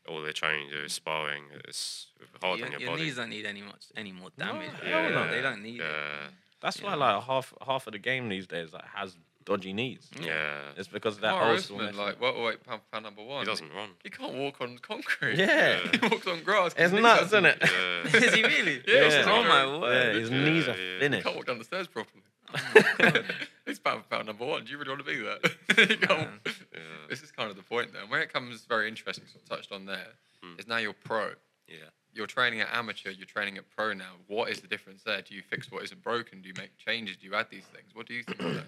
[0.07, 2.07] all the training you do, is sparring, it's
[2.41, 3.03] hard your on your, your body.
[3.03, 4.69] knees don't need any much any more damage.
[4.83, 5.29] hell no.
[5.31, 5.83] They don't need it.
[5.83, 6.27] yeah,
[6.61, 10.09] That's why like half half of the game these days like has dodgy knees.
[10.21, 10.59] yeah.
[10.77, 11.77] It's because of that Kamaru old school.
[11.77, 12.05] Usman, method.
[12.05, 13.39] like welterweight pound, pound number one.
[13.41, 13.89] He doesn't run.
[14.03, 15.37] He can't walk on concrete.
[15.39, 16.73] yeah, he walks on grass.
[16.77, 17.57] it's nuts, are- isn't it?
[17.63, 18.17] Yeah.
[18.17, 18.81] Is he really?
[18.87, 19.25] Yeah, Yeah.
[19.27, 20.15] Oh my Yeah, word.
[20.15, 20.93] his Yeah, knees are yeah.
[20.95, 21.23] He finished.
[21.23, 22.23] can't walk down the stairs properly.
[22.55, 23.23] Oh
[23.65, 24.65] He's pound for pound number one.
[24.65, 25.89] Do you really want to be that?
[25.89, 26.39] You can't- Man.
[26.45, 26.79] yeah.
[27.09, 28.01] This is kind of the point, though.
[28.01, 30.07] And where it comes very interesting, sort of touched on there,
[30.43, 30.59] Mm.
[30.59, 31.31] is now you're pro.
[31.69, 31.75] Yeah.
[32.13, 33.09] You're training at amateur.
[33.11, 34.11] You're training at pro now.
[34.27, 35.21] What is the difference there?
[35.21, 36.41] Do you fix what isn't broken?
[36.41, 37.15] Do you make changes?
[37.15, 37.95] Do you add these things?
[37.95, 38.65] What do you think of that?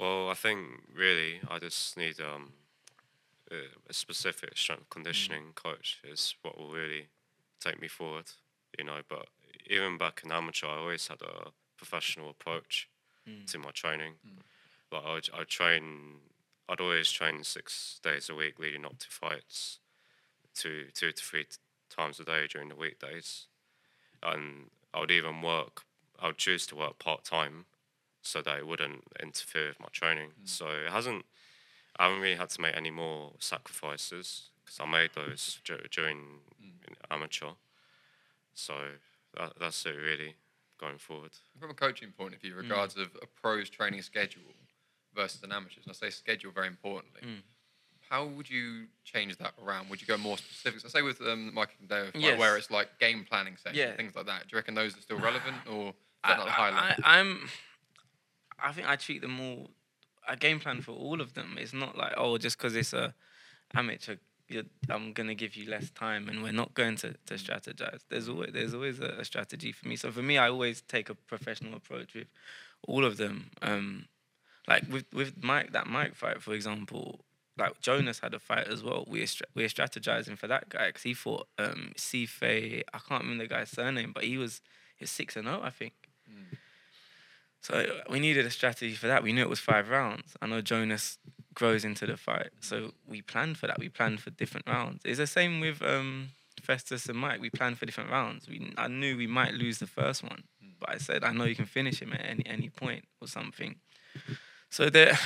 [0.00, 0.60] Well, I think
[0.96, 2.52] really I just need um,
[3.50, 5.54] a, specific strength conditioning mm.
[5.54, 7.08] coach is what will really
[7.62, 8.24] take me forward,
[8.78, 9.00] you know.
[9.06, 9.26] But
[9.68, 12.88] even back in amateur, I always had a professional approach
[13.28, 13.44] mm.
[13.52, 14.14] to my training.
[14.26, 14.40] Mm.
[14.90, 16.20] Like I would, I'd train,
[16.66, 19.80] I'd always train six days a week leading up to fights,
[20.54, 21.56] two two to three t-
[21.94, 23.48] times a day during the weekdays,
[24.22, 25.82] and I would even work.
[26.18, 27.66] I would choose to work part time
[28.22, 30.30] so that it wouldn't interfere with my training.
[30.44, 31.24] So it hasn't.
[31.98, 36.40] I haven't really had to make any more sacrifices because I made those dur- during
[37.10, 37.50] amateur.
[38.54, 38.74] So
[39.36, 40.34] that, that's it really
[40.78, 41.32] going forward.
[41.58, 44.42] From a coaching point of view, regards of a pro's training schedule
[45.14, 47.20] versus an amateur's, and I say schedule very importantly.
[47.24, 47.42] Mm.
[48.08, 49.88] How would you change that around?
[49.90, 50.80] Would you go more specific?
[50.80, 52.38] So say with um, Mike and Dave, Yes.
[52.38, 53.94] where it's like game planning sessions, Yeah.
[53.94, 54.42] things like that.
[54.42, 57.04] Do you reckon those are still relevant, or is I, not a high level?
[57.04, 57.48] I, I'm.
[58.62, 59.70] I think I treat them all.
[60.28, 61.56] A game plan for all of them.
[61.58, 63.14] It's not like oh, just because it's a
[63.74, 64.16] amateur,
[64.88, 68.00] I'm gonna give you less time, and we're not going to, to strategize.
[68.08, 69.96] There's always there's always a, a strategy for me.
[69.96, 72.28] So for me, I always take a professional approach with
[72.86, 73.50] all of them.
[73.62, 74.06] Um,
[74.68, 77.20] like with with Mike that Mike fight, for example.
[77.58, 79.04] Like Jonas had a fight as well.
[79.06, 82.42] We were were strategizing for that guy because he fought um Sife.
[82.42, 84.62] I can't remember the guy's surname, but he was
[84.96, 85.92] he's six and zero, I think.
[87.62, 89.22] So we needed a strategy for that.
[89.22, 90.34] We knew it was five rounds.
[90.40, 91.18] I know Jonas
[91.54, 93.78] grows into the fight, so we planned for that.
[93.78, 95.02] We planned for different rounds.
[95.04, 96.30] It's the same with um,
[96.62, 97.40] Festus and Mike.
[97.40, 98.48] We planned for different rounds.
[98.48, 100.44] We I knew we might lose the first one,
[100.78, 103.76] but I said I know you can finish him at any any point or something.
[104.70, 105.18] So there,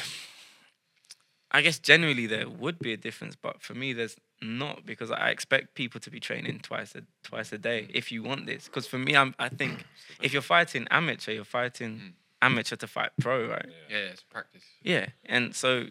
[1.50, 5.30] I guess generally there would be a difference, but for me there's not because I
[5.30, 8.64] expect people to be training twice a twice a day if you want this.
[8.64, 9.84] Because for me, I'm I think
[10.20, 12.14] if you're fighting amateur, you're fighting
[12.44, 13.66] amateur to fight pro, right?
[13.90, 14.62] Yeah, it's practice.
[14.82, 15.86] Yeah, and so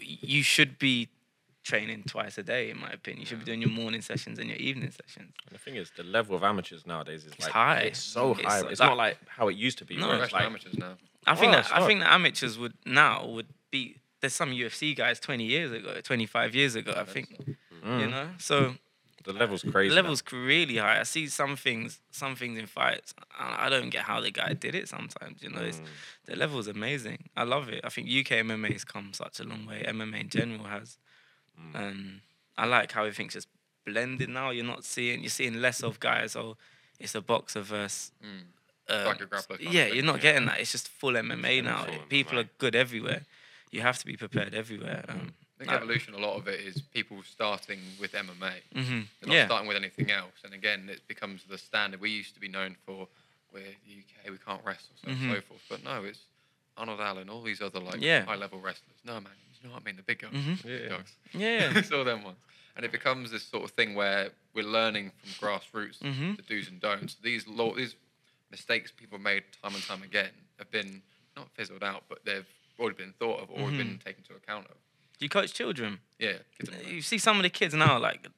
[0.00, 1.08] you should be
[1.62, 3.20] training twice a day, in my opinion.
[3.20, 5.32] You should be doing your morning sessions and your evening sessions.
[5.50, 7.78] The thing is, the level of amateurs nowadays is like high.
[7.80, 8.60] It's so It's high.
[8.60, 9.96] so- It's like- not like how it used to be.
[9.96, 10.08] No.
[10.08, 10.96] where it's like, amateurs now.
[11.26, 13.96] I think Oh, that I think the amateurs would now would be.
[14.20, 16.92] There's some UFC guys 20 years ago, 25 years ago.
[16.96, 18.10] I think you mm.
[18.10, 18.28] know.
[18.38, 18.76] So
[19.24, 19.88] the level's crazy.
[19.88, 21.00] the level's really high.
[21.00, 23.14] I see some things, some things in fights.
[23.38, 24.88] I I don't get how the guy did it.
[24.88, 25.86] Sometimes you know, it's, Mm.
[26.26, 27.18] the level's amazing.
[27.36, 27.80] I love it.
[27.84, 29.84] I think UK MMA has come such a long way.
[29.86, 30.98] MMA in general has.
[31.60, 31.74] Mm.
[31.80, 32.20] And
[32.56, 33.48] I like how everything's just
[33.86, 34.50] blended now.
[34.50, 36.36] You're not seeing you're seeing less of guys.
[36.36, 36.56] Oh,
[37.00, 38.12] it's a boxer versus.
[38.88, 40.60] um, like grappler yeah, you're not getting that.
[40.60, 41.84] It's just full MMA now.
[41.84, 42.44] full People MMA.
[42.44, 43.22] are good everywhere.
[43.70, 45.04] You have to be prepared everywhere.
[45.08, 45.32] Um,
[45.64, 48.60] think like- evolution, a lot of it is people starting with MMA.
[48.74, 49.46] mhm, They're not Yeah.
[49.46, 50.34] starting with anything else.
[50.44, 52.00] And again, it becomes the standard.
[52.00, 53.08] We used to be known for
[53.52, 55.62] we're UK, we can't wrestle, so on and so forth.
[55.68, 56.18] But no, it's
[56.76, 58.02] Arnold Allen, all these other like Mm-hmm.
[58.02, 58.24] Yeah.
[58.24, 58.98] high level wrestlers.
[59.04, 59.96] No man, you know what I mean?
[59.96, 60.32] The big guys.
[60.32, 60.62] Mhm.
[60.62, 60.88] Big Yeah.
[60.88, 61.12] dogs.
[61.32, 61.72] Yeah.
[61.78, 62.38] it's all them ones.
[62.76, 66.36] And it becomes this sort of thing where we're learning from grassroots Mhm.
[66.36, 67.14] the do's and don'ts.
[67.14, 67.94] These law, these
[68.50, 71.02] mistakes people made time and time again have been
[71.36, 72.46] not fizzled out, but they've
[72.80, 74.76] already been thought of, already been taken to account of.
[75.18, 76.00] Do you coach children?
[76.18, 76.34] Yeah,
[76.86, 78.28] You see some of the kids now, like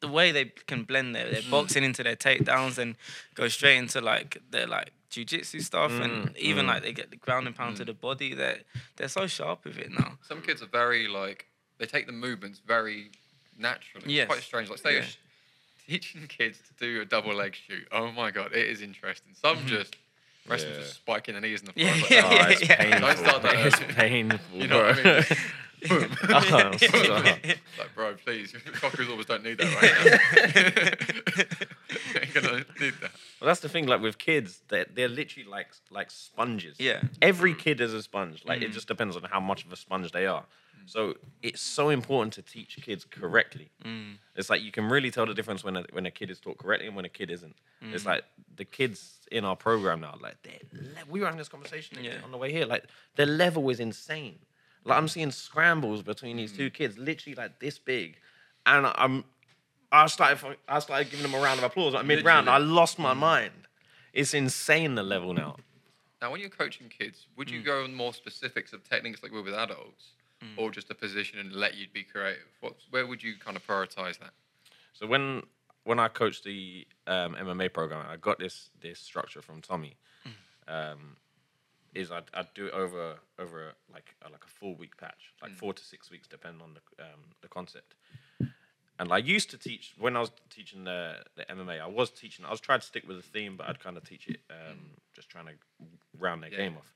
[0.00, 1.50] the way they can blend their, their mm.
[1.50, 2.96] boxing into their takedowns and
[3.34, 6.68] go straight into like their like jujitsu stuff, and mm, even mm.
[6.68, 8.34] like they get the ground and pound to the body.
[8.34, 8.60] They're
[8.96, 10.18] they're so sharp with it now.
[10.22, 11.46] some kids are very like
[11.78, 13.10] they take the movements very
[13.58, 14.12] naturally.
[14.12, 14.24] Yes.
[14.24, 14.70] It's quite strange.
[14.70, 15.06] Like say you're Yeah.
[15.06, 15.18] sh-
[15.86, 17.86] teaching kids to do a double leg shoot.
[17.92, 19.34] Oh my god, it is interesting.
[19.34, 19.68] Some mm-hmm.
[19.68, 19.96] just
[20.50, 20.80] wrestlers Yeah.
[20.82, 22.08] just spiking the knees in the Yeah, floor.
[22.10, 22.46] Like yeah, that.
[22.48, 22.76] Oh, it's yeah.
[22.76, 23.00] painful.
[23.00, 24.58] Don't start that It's painful.
[24.60, 25.14] You know what I bro.
[25.14, 25.24] mean?
[25.88, 26.16] Boom.
[26.28, 26.70] Oh,
[27.78, 32.20] like, bro, please, cockers always don't need that right now.
[32.20, 33.10] Ain't gonna need that.
[33.40, 33.86] Well, that's the thing.
[33.86, 36.76] Like with kids, they're they're literally like like sponges.
[36.78, 37.00] Yeah.
[37.22, 38.42] Every kid is a sponge.
[38.44, 38.64] Like Mm.
[38.64, 40.44] it just depends on how much of a sponge they are.
[40.86, 43.70] So it's so important to teach kids correctly.
[43.84, 44.14] Mm.
[44.36, 46.58] It's like you can really tell the difference when a, when a kid is taught
[46.58, 47.54] correctly and when a kid isn't.
[47.84, 47.94] Mm.
[47.94, 48.24] It's like
[48.56, 50.16] the kids in our program now.
[50.20, 50.58] Like they,
[51.08, 52.14] we were having this conversation Yeah.
[52.24, 52.66] on the way here.
[52.66, 52.84] Like
[53.16, 54.38] their level is insane.
[54.84, 56.56] Like I'm seeing scrambles between these Mm.
[56.56, 58.16] two kids, literally like this big,
[58.66, 59.24] and I'm.
[59.92, 60.56] I started.
[60.68, 62.48] I started giving them a round of applause at mid round.
[62.48, 63.52] I lost my mind.
[64.12, 65.56] It's insane the level now.
[66.22, 67.52] Now, when you're coaching kids, would Mm.
[67.52, 70.12] you go on more specifics of techniques like we would with adults,
[70.56, 72.46] or just a position and let you be creative?
[72.60, 74.30] What's, where would you kind of prioritize that?
[74.92, 75.42] So when
[75.84, 79.96] when I coached the um, MMA program, I got this this structure from Tommy.
[80.68, 81.16] Um,
[81.92, 85.52] is I'd, I'd do it over over like a, like a four week patch, like
[85.52, 87.94] four to six weeks, depending on the um, the concept.
[88.98, 91.80] And I used to teach when I was teaching the, the MMA.
[91.80, 92.44] I was teaching.
[92.44, 94.76] I was trying to stick with the theme, but I'd kind of teach it, um,
[95.16, 95.52] just trying to
[96.18, 96.58] round their Yeah.
[96.58, 96.92] game off.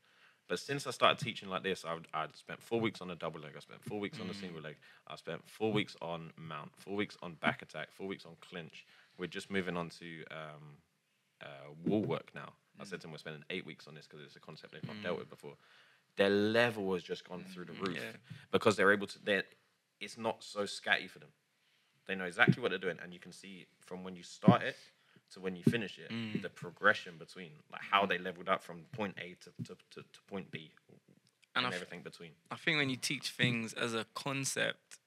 [0.49, 3.41] But since I started teaching like this, I've, I'd spent four weeks on a double
[3.41, 3.53] leg.
[3.57, 4.77] I spent four weeks on a single leg.
[5.09, 8.85] I spent four weeks on mount, four weeks on back attack, four weeks on clinch.
[9.19, 10.77] We're just moving on to um,
[11.43, 11.47] uh,
[11.87, 12.53] wall work now.
[12.79, 14.87] I said to them, we're spending eight weeks on this because it's a concept they've
[14.87, 15.55] not dealt with before.
[16.17, 18.17] Their level has just gone through the roof Yeah.
[18.53, 19.19] because they're able to.
[19.25, 19.45] They're,
[20.01, 21.31] it's not so scatty for them.
[22.07, 24.77] They know exactly what they're doing, and you can see from when you start it
[25.35, 26.43] to when you finish it, Mm.
[26.43, 30.21] the progression between like how they leveled up from point A to, to, to, to
[30.29, 30.71] point B
[31.55, 32.31] And and, f- everything between.
[32.51, 34.99] I think when you teach things as a concept,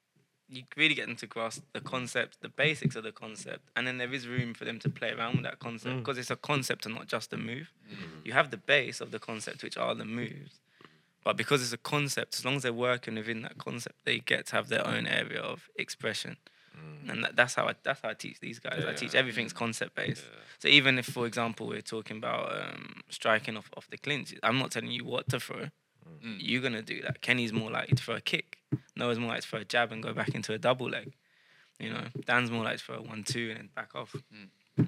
[0.50, 3.98] you really get them to grasp the concept, the basics of the concept, and then
[3.98, 5.98] there is room for them to play around with that concept Mm.
[5.98, 7.72] because it's a concept and not just a move.
[8.24, 10.60] You have the base of the concept, which are the moves,
[11.24, 14.46] but because it's a concept, as long as they're working within that concept, they get
[14.46, 16.38] to have their own area of expression.
[16.78, 17.10] Mm.
[17.10, 18.84] And that, that's how I that's how I teach these guys.
[18.86, 20.24] I teach everything's concept based.
[20.58, 24.58] So even if, for example, we're talking about um, striking off, off the clinch, I'm
[24.58, 25.68] not telling you what to throw.
[26.24, 26.38] Mm.
[26.38, 27.20] You're gonna do that.
[27.20, 28.58] Kenny's more likely to throw a kick.
[28.96, 31.12] Noah's more likely to throw a jab and go back into a double leg.
[31.78, 34.14] You know, Dan's more likely to throw a one-two and then back off.
[34.34, 34.48] Mm.
[34.78, 34.86] No,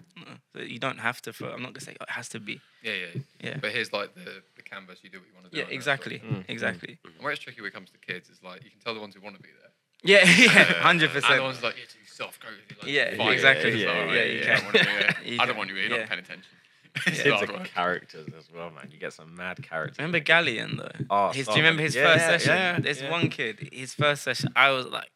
[0.54, 1.50] so you don't have to throw.
[1.50, 2.60] I'm not gonna say oh, it has to be.
[2.82, 3.20] Yeah, yeah.
[3.42, 3.56] Yeah.
[3.60, 5.00] But here's like the, the canvas.
[5.02, 5.58] You do what you want to do.
[5.58, 6.98] Yeah, that, exactly, of- exactly.
[7.04, 9.00] And where it's tricky when it comes to kids is like you can tell the
[9.00, 9.69] ones who want to be there.
[10.02, 10.48] Yeah, yeah,
[10.82, 11.42] hundred And the percent.
[11.42, 12.40] ones like you're too soft.
[12.42, 12.48] Go.
[12.82, 13.32] Like, Yeah, fight.
[13.32, 13.70] exactly.
[13.70, 14.54] It's like, Yeah, alright, yeah, you I can.
[14.56, 14.84] don't want to
[15.24, 15.30] be.
[15.30, 15.48] You I can.
[15.48, 15.76] don't want you.
[15.76, 15.96] You're Yeah.
[15.98, 16.44] not paying attention.
[17.06, 18.88] It's Kids hard are characters as well, man.
[18.90, 19.98] You get some mad characters.
[19.98, 21.04] Remember Galleon though?
[21.08, 22.50] Oh, his, do you remember his Yeah, first yeah, session?
[22.56, 23.10] yeah, There's yeah.
[23.10, 23.68] one kid.
[23.72, 25.08] His first session, I was like,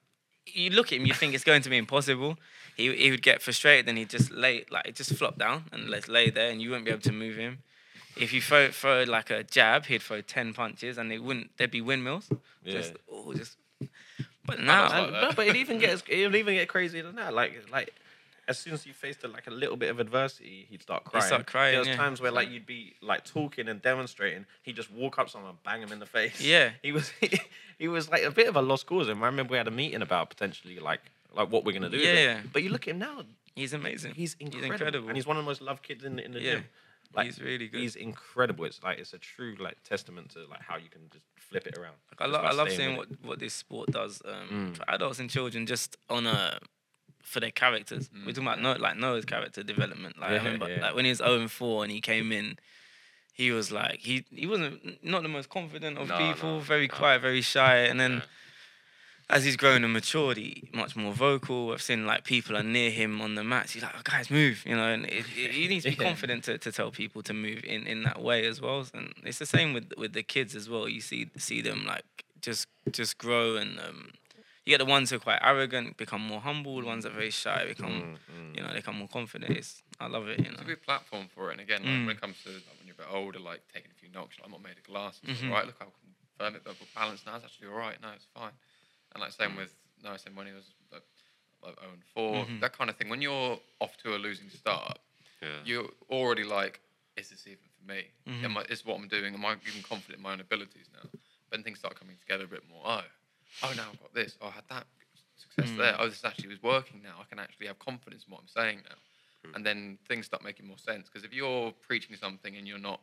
[0.47, 2.37] you look at him, you think it's going to be impossible.
[2.77, 6.07] He he would get frustrated, and he'd just lay like just flop down and let
[6.09, 7.59] lay there, and you wouldn't be able to move him.
[8.17, 11.57] If you throw throw like a jab, he'd throw ten punches, and they wouldn't.
[11.57, 12.29] There'd be windmills.
[12.65, 12.73] Yeah.
[12.73, 13.57] Just oh, just.
[14.47, 17.33] But now, like no, but it even gets it'll even get crazier than that.
[17.35, 17.93] Like like
[18.47, 21.25] as soon as you faced a, like a little bit of adversity, he'd start crying.
[21.25, 21.97] start crying, There was yeah.
[21.97, 25.51] times where like you'd be like talking and demonstrating, he'd just walk up to someone,
[25.51, 26.41] and bang him in the face.
[26.43, 26.73] Yeah.
[26.83, 27.11] he was
[27.79, 29.09] he was like a bit of a lost cause.
[29.09, 31.01] And I remember we had a meeting about potentially like
[31.35, 31.97] like what we're gonna do.
[31.97, 32.07] with.
[32.07, 32.41] Yeah.
[32.53, 33.23] but you look at him now,
[33.57, 34.13] he's amazing.
[34.15, 35.09] he's incredible, incredible.
[35.09, 36.53] and he's one of the most loved kids in the, in the Yeah.
[36.57, 36.65] gym.
[37.15, 37.81] Like, He's really good.
[37.81, 38.65] He's incredible.
[38.65, 41.79] It's like it's a true like testament to like how you can just flip it
[41.79, 41.95] around.
[42.19, 44.77] I, just lo- I love seeing what, what this sport does um, Mm.
[44.77, 46.59] for adults and children, just on a
[47.23, 48.11] for their characters.
[48.13, 50.19] We're talking about Noah, like Noah's character development.
[50.19, 50.83] Like Yeah, I remember, yeah.
[50.83, 52.59] like when he was 0 and 4 and he came in,
[53.33, 56.87] he was like he he wasn't not the most confident of No, people, no, very
[56.89, 56.95] no.
[56.95, 58.13] quiet, very shy, and then.
[58.15, 58.21] Yeah.
[59.31, 61.73] As he's grown and matured, he much more vocal.
[61.73, 63.73] I've seen like people are near him on the mats.
[63.73, 66.05] He's like, oh, "Guys, move!" You know, and it, it, he needs to be Yeah.
[66.09, 68.87] confident to, to tell people to move in, in that way as well.
[68.93, 70.89] And it's the same with with the kids as well.
[70.89, 72.05] You see see them like
[72.43, 74.11] just just grow and um,
[74.67, 76.79] you get the ones who are quite arrogant become more humble.
[76.83, 79.57] The ones that are very shy become Mm, you know they become more confident.
[79.57, 80.39] It's, I love it.
[80.39, 80.51] You know.
[80.53, 81.53] It's a good platform for it.
[81.53, 82.07] And again, like, Mm.
[82.07, 84.37] when it comes to like, when you're a bit older, like taking a few knocks,
[84.39, 85.19] like, I'm not made of glass.
[85.23, 85.49] It's Mhm.
[85.49, 85.67] all right.
[85.67, 85.87] Look, how
[86.39, 87.37] firm it, but balance now.
[87.37, 87.97] It's actually all right.
[88.03, 88.53] No, it's fine.
[89.15, 89.37] And like Mm.
[89.37, 91.03] same with no, same when he was like,
[91.63, 92.61] like 0 and 4, Mhm.
[92.61, 93.09] that kind of thing.
[93.09, 94.99] When you're off to a losing start,
[95.41, 95.63] Yeah.
[95.65, 96.81] you're already like,
[97.17, 98.11] is this even for me?
[98.27, 98.45] Mhm.
[98.45, 99.35] Am I, is what I'm doing?
[99.35, 101.09] Am I even confident in my own abilities now?
[101.51, 102.83] Then things start coming together a bit more.
[102.85, 103.05] Oh,
[103.63, 104.37] oh, now I've got this.
[104.41, 104.87] Oh, I had that
[105.37, 105.77] success Mm.
[105.79, 105.97] there.
[106.01, 107.21] Oh, this actually was working now.
[107.21, 108.97] I can actually have confidence in what I'm saying now.
[109.55, 111.09] And then things start making more sense.
[111.09, 113.01] Because if you're preaching something and you're not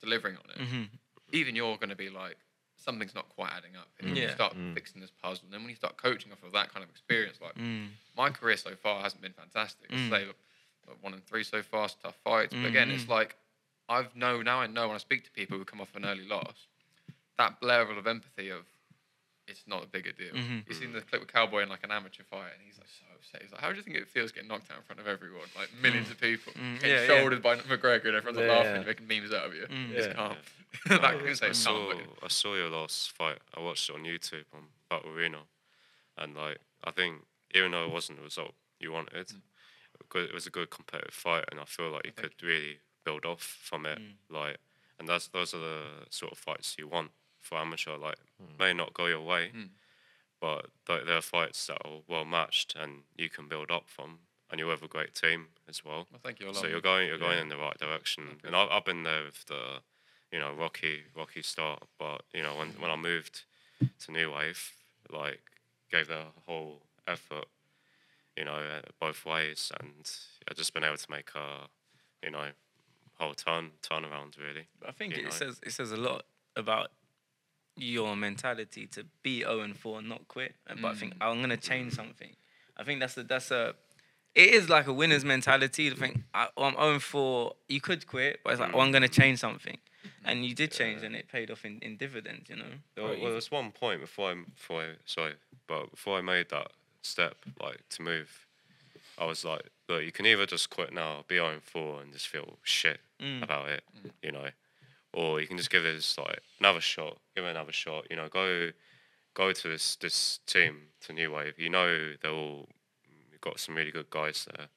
[0.00, 0.88] delivering on it, Mhm.
[1.32, 2.38] even you're going to be like,
[2.76, 3.88] something's not quite adding up.
[3.98, 4.34] And you Yeah.
[4.34, 4.74] start Mm.
[4.74, 5.44] fixing this puzzle.
[5.44, 7.92] And then when you start coaching off of that kind of experience, like Mm.
[8.16, 9.90] my career so far hasn't been fantastic.
[9.90, 10.08] Mm.
[10.10, 10.36] say like,
[11.00, 12.52] one and three so far, tough fights.
[12.54, 13.08] But again, it's Mhm.
[13.08, 13.36] like
[13.88, 16.24] I've know now I know when I speak to people who come off an early
[16.26, 16.66] loss,
[17.36, 18.66] that level of empathy of
[19.46, 20.32] it's not a bigger deal.
[20.34, 20.66] Mhm.
[20.68, 23.04] You've seen the clip with Cowboy in like an amateur fight, and he's like so
[23.14, 23.42] upset.
[23.42, 25.48] He's like, "How do you think it feels getting knocked out in front of everyone,
[25.56, 27.06] like millions of people, Mm, getting yeah, yeah.
[27.06, 28.52] shouldered by McGregor, and everyone's like, Yeah.
[28.56, 29.66] laughing, making memes out of you?
[29.66, 29.90] Mm.
[29.92, 30.36] It's calm.
[30.90, 30.98] Yeah.
[30.98, 33.38] that can say I saw, I saw your last fight.
[33.54, 35.42] I watched it on YouTube on Battle Arena,
[36.16, 39.42] and like I think even though it wasn't the result you wanted, Mm.
[40.16, 43.24] it was a good competitive fight, and I feel like you Thank could really build
[43.24, 43.98] off from it.
[43.98, 44.14] Mm.
[44.30, 44.56] Like,
[44.98, 47.12] and that's those are the sort of fights you want
[47.44, 47.96] for amateur.
[47.96, 48.16] Like,
[48.58, 49.70] may not go your way, Mm.
[50.40, 54.18] but th- there are fights that are well matched, and you can build up from,
[54.50, 56.06] and you have a great team as well.
[56.10, 56.52] well, thank you.
[56.54, 57.42] So you're going, you're going Yeah.
[57.42, 58.28] in the right direction.
[58.38, 58.48] Okay.
[58.48, 59.82] And I've, I've been there with the,
[60.32, 61.82] you know, rocky, rocky start.
[61.98, 63.44] But you know, when when I moved
[64.00, 64.72] to New Wave,
[65.10, 65.42] like
[65.90, 67.46] gave the whole effort,
[68.36, 70.10] you know, uh, both ways, and
[70.48, 71.68] I've just been able to make a,
[72.22, 72.48] you know,
[73.18, 74.66] whole turn turnaround really.
[74.86, 75.30] I think it know.
[75.30, 76.26] says it says a lot
[76.56, 76.90] about
[77.76, 80.54] your mentality to be 0 and 4 and not quit.
[80.66, 82.30] And But I think I'm gonna change something.
[82.76, 83.74] I think that's a that's a
[84.34, 87.54] it is like a winner's mentality to think I, I'm 0 and 4.
[87.68, 89.78] You could quit, but it's like oh, I'm gonna change something,
[90.24, 92.48] and you did change, and it paid off in, in dividends.
[92.50, 92.64] You know.
[92.96, 95.34] Well, there was one point before I, before I, sorry,
[95.66, 98.46] but before I made that step, like to move,
[99.18, 102.28] I was like, look, you can either just quit now, be on four, and just
[102.28, 103.42] feel shit Mm.
[103.44, 103.84] about it,
[104.22, 104.48] you know,
[105.14, 108.28] or you can just give this like another shot, give it another shot, you know,
[108.28, 108.70] go,
[109.34, 111.58] go to this this team to New Wave.
[111.58, 112.68] You know, they're all
[113.30, 114.68] you've got some really good guys there,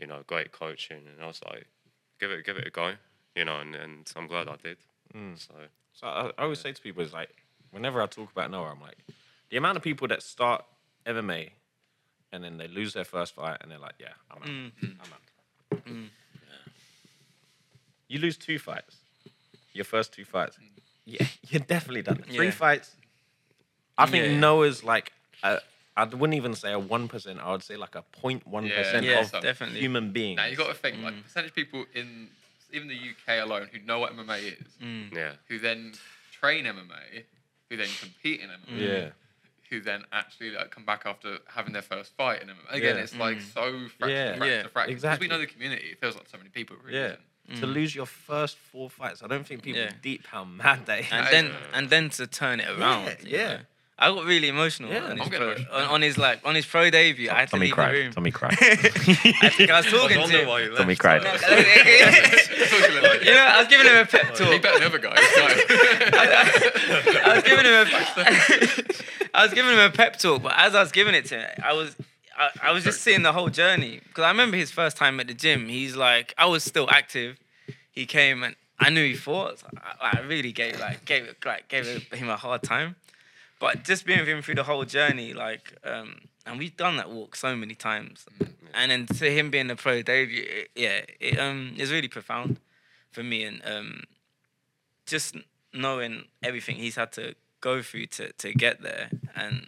[0.00, 1.66] you know, great coaching, and I was like,
[2.20, 2.94] give it, give it a go,
[3.34, 4.78] you know, and, and I'm glad I did.
[5.14, 5.38] Mm.
[5.38, 5.54] So
[5.94, 7.30] So I, I always say to people, is like,
[7.70, 8.98] whenever I talk about Noah, I'm like,
[9.50, 10.64] the amount of people that start
[11.06, 11.50] MMA
[12.32, 14.48] and then they lose their first fight and they're like, yeah, I'm out.
[14.48, 14.72] Mm.
[14.82, 15.84] I'm out.
[15.86, 16.08] Mm.
[18.08, 18.96] You lose two fights,
[19.72, 20.58] your first two fights.
[21.04, 22.18] Yeah, you're definitely done.
[22.18, 22.50] Three Yeah.
[22.52, 22.96] fights.
[23.98, 24.38] I think Yeah.
[24.38, 25.58] Noah's like, a,
[25.96, 29.80] I wouldn't even say a 1%, I would say like a 0.1% Yeah, of definitely.
[29.80, 30.36] human beings.
[30.36, 31.02] Now you got to think Mm.
[31.04, 32.28] like percentage of people in
[32.72, 35.12] even the UK alone who know what MMA is, Mm.
[35.14, 35.32] yeah.
[35.48, 35.92] who then
[36.30, 37.24] train MMA,
[37.68, 39.10] who then compete in MMA, yeah.
[39.68, 42.70] who then actually like, come back after having their first fight in MMA.
[42.70, 43.02] Again, Yeah.
[43.02, 43.52] it's like Mm.
[43.52, 44.36] so fractured, Yeah.
[44.36, 44.72] fractured, Yeah, fractured.
[44.74, 45.26] Because exactly.
[45.26, 45.86] we know the community.
[45.88, 46.76] It feels like so many people.
[46.76, 47.04] It Really Yeah.
[47.06, 47.20] isn't.
[47.56, 47.74] To mm.
[47.74, 49.90] lose your first four fights, I don't think people Yeah.
[50.02, 53.06] deep how mad they and That then and then to turn it around.
[53.24, 53.48] you yeah.
[53.48, 53.58] know.
[54.02, 55.02] I got really emotional Yeah.
[55.04, 55.74] on, I'm his getting pro, emotional.
[55.76, 57.28] on, on his like on his pro debut.
[57.28, 58.12] I had to leave the room.
[58.12, 58.52] Tommy cried.
[58.60, 58.66] I
[59.50, 60.48] think I was talking to him.
[60.70, 61.22] you Tommy cried.
[61.22, 61.28] You
[63.34, 64.62] know, I was giving him a pep He talk.
[64.62, 65.14] better than the other guy.
[65.20, 67.84] He's like- I was giving him a,
[69.34, 71.50] I was giving him a pep talk, but as I was giving it to him,
[71.62, 71.94] I was,
[72.40, 75.26] I, I was just seeing the whole journey because I remember his first time at
[75.26, 75.68] the gym.
[75.68, 77.38] He's like, I was still active.
[77.92, 79.58] He came and I knew he fought.
[79.58, 79.66] So
[80.00, 82.96] I, I really gave like gave like gave him a hard time,
[83.58, 87.10] but just being with him through the whole journey, like, um, and we've done that
[87.10, 88.24] walk so many times,
[88.72, 92.58] and then to him being a pro debut, it, yeah, it um is really profound
[93.12, 94.04] for me, and um,
[95.04, 95.36] just
[95.74, 99.66] knowing everything he's had to go through to to get there, and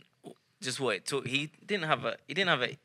[0.63, 1.27] just what it took.
[1.27, 2.79] He didn't have a he didn't have a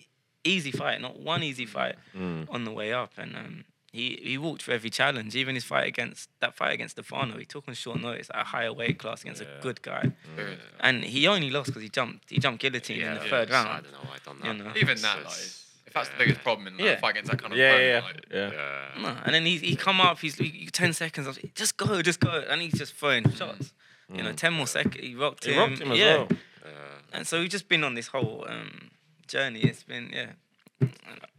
[0.44, 2.48] easy fight, not one easy fight mm.
[2.50, 5.36] on the way up, and um, he he walked through every challenge.
[5.36, 8.44] Even his fight against that fight against Stefano, he took on short notice at a
[8.44, 9.60] higher weight class against Yeah.
[9.60, 10.60] a good guy, Good.
[10.80, 13.70] and he only lost because he jumped he jumped guillotine in the third round.
[13.70, 14.72] I don't know why I done You know.
[14.76, 16.92] Even that, It's- like, if that's the biggest problem in like, Yeah.
[16.92, 18.94] a fight against that kind of Yeah, opponent, yeah, like, yeah.
[18.98, 19.02] Yeah.
[19.02, 21.28] No, and then he he come up, he's like, ten seconds.
[21.28, 23.74] I was like, just go, just go, and he's just throwing shots.
[24.14, 24.38] You know, mm.
[24.38, 25.04] ten more seconds.
[25.06, 25.60] He rocked He him.
[25.60, 26.16] rocked him as yeah.
[26.18, 26.28] well.
[26.32, 26.97] Yeah.
[27.18, 28.92] And so we've just been on this whole um,
[29.28, 29.62] journey.
[29.62, 30.88] It's been yeah.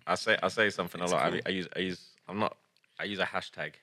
[0.07, 1.26] I say I say something It's a lot.
[1.26, 1.41] I- cool.
[1.47, 2.57] I, use I use I'm not
[2.99, 3.74] I use a hashtag.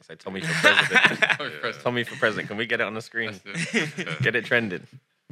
[0.00, 1.24] I say Tommy for president.
[1.38, 1.82] oh, impressive.
[1.82, 2.48] Tommy for president.
[2.48, 3.40] Can we get it on the screen?
[3.44, 4.22] It.
[4.22, 4.86] Get it trending.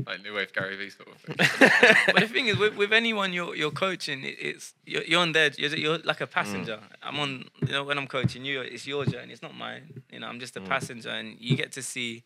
[0.07, 1.35] like new wave Gary Vee sort of thing.
[2.07, 5.33] but the thing is, with, with anyone you're you're coaching, it, it's you're, you're on
[5.33, 5.51] there.
[5.59, 6.79] You're, you're like a passenger.
[7.03, 7.47] I'm on.
[7.67, 9.33] You know, when I'm coaching you, it's your journey.
[9.33, 10.05] It's not mine.
[10.13, 12.23] You know, I'm just a passenger, and you get to see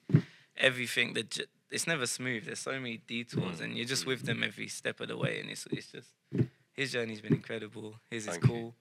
[0.57, 1.15] everything.
[1.15, 2.47] That j- it's never smooth.
[2.47, 4.47] There's so many detours, mm, and you're just mm, with them mm.
[4.47, 5.41] every step of the way.
[5.41, 6.11] And it's it's just
[6.75, 7.95] his journey's been incredible.
[8.11, 8.49] His is Thank you.
[8.49, 8.75] cool,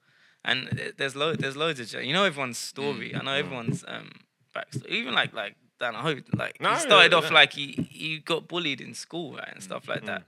[0.44, 2.08] and there's lo- there's loads of journey.
[2.08, 3.16] You know everyone's story.
[3.16, 4.12] I know everyone's um
[4.56, 4.90] backstory.
[4.90, 7.34] Even like like Dan, I hope like No, he started yeah, off yeah.
[7.34, 10.24] like he he got bullied in school right and stuff like that.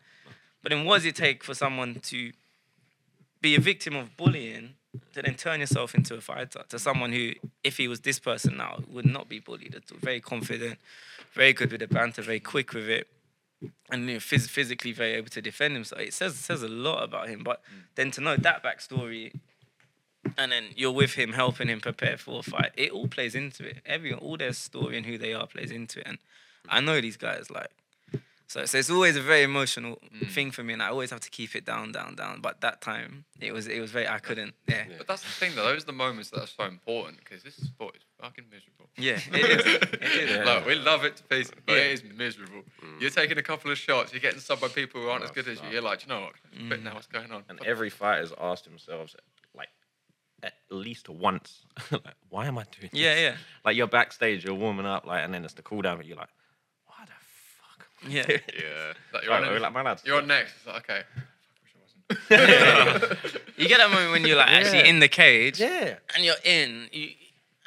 [0.61, 2.31] But then what does it take for someone to
[3.41, 4.75] be a victim of bullying
[5.13, 6.63] to then turn yourself into a fighter?
[6.69, 7.31] To someone who,
[7.63, 9.97] if he was this person now, would not be bullied at all.
[9.99, 10.79] Very confident,
[11.33, 13.07] very good with the banter, very quick with it.
[13.89, 16.01] And you know, phys- physically very able to defend himself.
[16.01, 17.43] It says says a lot about him.
[17.43, 17.61] But
[17.95, 19.33] then to know that backstory,
[20.37, 22.71] and then you're with him, helping him prepare for a fight.
[22.75, 23.77] It all plays into it.
[23.85, 26.07] Everyone, all their story and who they are plays into it.
[26.07, 26.17] And
[26.69, 27.69] I know these guys like.
[28.47, 30.29] So, so it's always a very emotional mm.
[30.29, 32.39] thing for me, and I always have to keep it down, down, down.
[32.41, 34.53] But that time, it was it was very I couldn't.
[34.67, 35.63] Yeah, But that's the thing, though.
[35.63, 38.89] Those are the moments that are so important because this sport is fucking miserable.
[38.97, 39.65] yeah, it is.
[39.93, 40.29] It is.
[40.33, 40.43] Yeah.
[40.45, 41.81] Look, we love it to pieces, but Yeah.
[41.81, 42.63] it is miserable.
[42.83, 43.01] Mm.
[43.01, 45.47] You're taking a couple of shots, you're getting subbed by people who aren't as good
[45.47, 45.69] as you.
[45.71, 46.33] You're like, "Do you know what?
[46.69, 46.83] But mm.
[46.83, 47.43] now what's going on?
[47.49, 49.15] And every fighter's asked themselves,
[49.55, 49.69] like,
[50.43, 52.99] at least once, like, why am I doing this?
[52.99, 53.35] Yeah, yeah,
[53.65, 56.17] Like, you're backstage, you're warming up, like, and then it's the cool down, but you're
[56.17, 56.29] like,
[56.85, 57.79] why the fuck?
[57.79, 58.23] am I yeah.
[58.23, 58.93] doing Yeah.
[59.13, 60.03] Like, you're, Right, on, we're like, my lads.
[60.05, 60.53] you're on next.
[60.57, 61.01] It's like, okay.
[61.15, 63.57] Fuck, I wish I wasn't.
[63.57, 64.85] You get that moment when you're like actually Yeah.
[64.85, 65.95] in the cage, Yeah.
[66.15, 67.09] and you're in, you,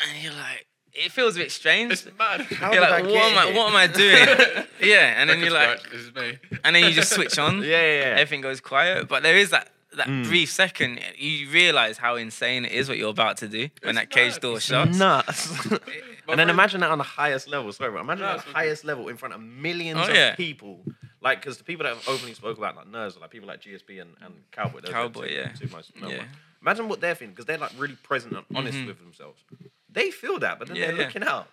[0.01, 1.93] and you're like, it feels a bit strange.
[1.93, 2.41] It's mad.
[2.43, 3.53] How you're like, I what am I?
[3.57, 4.67] What am I doing?
[4.81, 6.39] yeah, and then Record you're like, this is me.
[6.65, 7.63] and then you just switch on.
[7.63, 8.15] Yeah, yeah, yeah.
[8.17, 10.25] Everything goes quiet, but there is that that Mm.
[10.25, 13.99] brief second you realize how insane it is what you're about to do when It's
[13.99, 14.41] that cage mad.
[14.43, 14.97] door It's shuts.
[14.99, 15.67] nuts.
[16.29, 17.73] and then imagine that on the highest level.
[17.73, 20.15] Sorry, but imagine No, that it's all highest level in front of millions Oh, of
[20.15, 20.35] yeah.
[20.35, 20.85] people.
[21.21, 23.61] Like, because the people that have openly spoke about like nerves, are like people like
[23.61, 24.81] GSP and, and Cowboy.
[24.81, 25.49] those are the Cowboy, two- yeah.
[25.53, 26.07] two most Yeah.
[26.07, 26.23] ones.
[26.63, 28.87] Imagine what they're feeling because they're like really present and honest Mhm.
[28.87, 29.43] with themselves.
[29.91, 31.05] They feel that, but then Yeah, they're yeah.
[31.07, 31.49] looking out.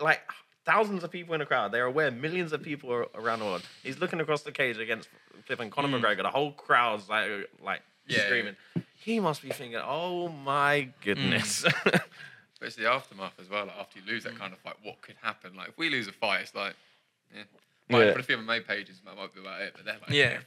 [0.00, 0.22] Like
[0.64, 1.72] thousands of people in the crowd.
[1.72, 3.62] They're aware millions of people are around the world.
[3.82, 5.08] He's looking across the cage against
[5.46, 6.00] flipping Conor Mm.
[6.02, 6.22] McGregor.
[6.22, 7.28] The whole crowd's like
[7.62, 8.56] like Yeah, screaming.
[8.96, 12.00] He must be thinking, "Oh my goodness." Mm.
[12.60, 13.64] But it's the aftermath as well.
[13.64, 15.54] Like after you lose that kind of fight, what could happen?
[15.56, 16.74] Like if we lose a fight, it's like,
[17.34, 17.44] yeah.
[17.88, 18.12] Might Yeah.
[18.12, 19.00] put a few MMA pages.
[19.06, 19.72] That might be about it.
[19.74, 20.24] But they're like, Yeah.
[20.24, 20.44] everywhere.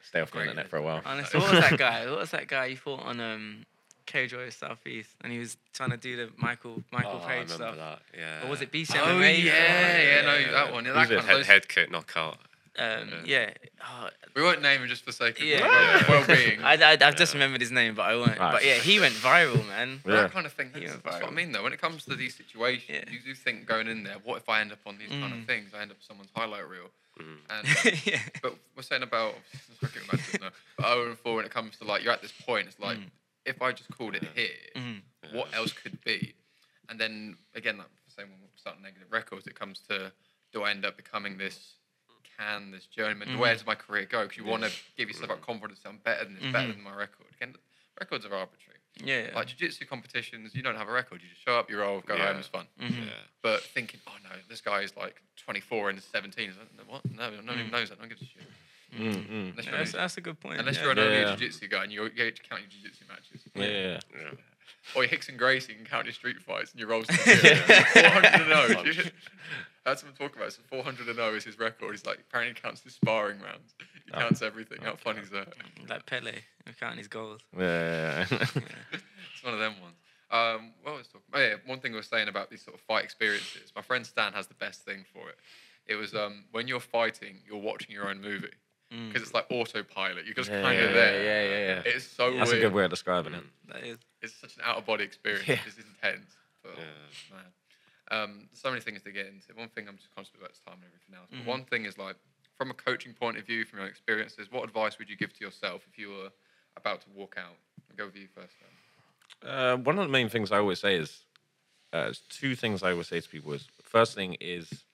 [0.00, 1.02] Stay off the internet for a while.
[1.04, 2.08] Honestly, what was that guy?
[2.08, 3.66] What was that guy you fought on um,
[4.10, 7.50] Cage Warriors Southeast, and he was trying to do the Michael Michael Oh, I Page
[7.52, 7.76] remember stuff.
[7.76, 8.18] that.
[8.18, 8.44] Yeah.
[8.46, 9.44] Or was it BC Oh MMA?
[9.44, 10.50] yeah, yeah, no, Yeah.
[10.52, 10.84] that one.
[10.84, 11.16] Yeah, Who's that it?
[11.18, 12.38] kind head, of, those, head kick knockout.
[12.78, 13.50] Um, yeah.
[13.84, 15.66] Oh, we won't name him just for sake of Yeah.
[15.66, 16.62] well- well-being.
[16.62, 18.38] I, I, I've just remembered his name, but I won't.
[18.38, 18.52] Right.
[18.52, 20.00] But yeah, he went viral, man.
[20.06, 20.12] Yeah.
[20.22, 20.70] That kind of thing.
[20.74, 21.62] He That's, went that's what I mean, though.
[21.62, 23.04] When it comes to these situations, Yeah.
[23.10, 25.40] you do think going in there, what if I end up on these kind Mm.
[25.42, 25.72] of things?
[25.74, 26.90] I end up on someone's highlight reel.
[27.20, 27.36] Mhm.
[27.50, 28.20] And yeah.
[28.40, 29.34] but we're saying about
[29.82, 30.50] let's get back to it now.
[30.78, 32.98] But 0 and 4 when it comes to like you're at this point, it's like
[32.98, 33.10] Mm.
[33.50, 35.02] If I just called it here, Mhm.
[35.32, 36.34] what else could be?
[36.88, 40.12] And then again, like the same when we're starting negative records, it comes to
[40.52, 41.74] do I end up becoming this
[42.38, 43.28] can, this journeyman?
[43.28, 43.38] Mhm.
[43.38, 44.22] Where does my career go?
[44.22, 46.76] Because you want to give yourself that confidence that I'm better than this, better Mhm.
[46.76, 47.26] than my record.
[47.36, 47.54] Again,
[48.00, 48.78] records are arbitrary.
[48.96, 49.30] Yeah.
[49.34, 51.22] Like jiu-jitsu competitions, you don't have a record.
[51.22, 52.28] You just show up, you roll, go Yeah.
[52.28, 52.66] home, it's fun.
[52.78, 53.06] Mhm.
[53.06, 53.12] Yeah.
[53.42, 56.48] But thinking, oh no, this guy is like 24 and 17.
[56.48, 57.04] It's like, what?
[57.04, 57.72] No, no one even Mm.
[57.72, 57.96] knows that.
[57.98, 58.42] No one gives a shit.
[58.98, 59.50] Mm, mm.
[59.58, 60.58] Unless that's, that's a good point.
[60.60, 60.82] unless yeah.
[60.82, 61.32] you're an only Yeah.
[61.32, 63.42] a jiu-jitsu guy and you you get to count your jiu-jitsu matches.
[63.54, 64.00] Yeah, yeah.
[64.14, 64.30] Yeah.
[64.96, 67.06] Or you're Rickson Gracie can count your street fights and your rolls.
[67.10, 69.12] 400 and 0.
[69.86, 70.52] I had someone talk about.
[70.52, 71.90] So 400 and 0 is his record.
[71.92, 73.74] He's like, apparently counts his sparring rounds.
[73.78, 74.18] He Oh.
[74.18, 74.78] counts everything.
[74.82, 75.48] How funny is that?
[75.88, 76.32] Like Pele,
[76.80, 77.40] counting his goals.
[77.56, 78.26] Yeah.
[78.30, 79.96] It's one of them ones.
[80.30, 81.20] Um, what was I talking?
[81.32, 83.72] Oh yeah, one thing we were saying about these sort of fight experiences.
[83.74, 85.36] My friend Stan has the best thing for it.
[85.86, 88.48] It was um, when you're fighting, you're watching your own movie
[88.90, 90.26] because it's like autopilot.
[90.26, 91.22] You're just Yeah, kind of yeah, there.
[91.22, 91.92] yeah, yeah, yeah.
[91.94, 93.44] It's so That's a good way of describing it.
[93.68, 93.98] That is.
[94.20, 95.46] It's such an out of body experience.
[95.46, 95.58] Yeah.
[95.66, 96.34] It's intense.
[96.62, 97.36] But, Yeah.
[97.36, 97.44] man.
[98.10, 99.54] Um, so many things to get into.
[99.54, 101.30] One thing I'm just conscious about is time and everything else.
[101.30, 101.44] Mm-hmm.
[101.44, 102.16] But one thing is like,
[102.58, 105.44] from a coaching point of view, from your experiences, what advice would you give to
[105.44, 106.30] yourself if you were
[106.76, 107.54] about to walk out?
[107.88, 108.54] I'll go with you first.
[108.60, 109.50] Then.
[109.50, 111.24] Uh, one of the main things I always say is
[111.92, 114.84] uh, two things I always say to people is first thing is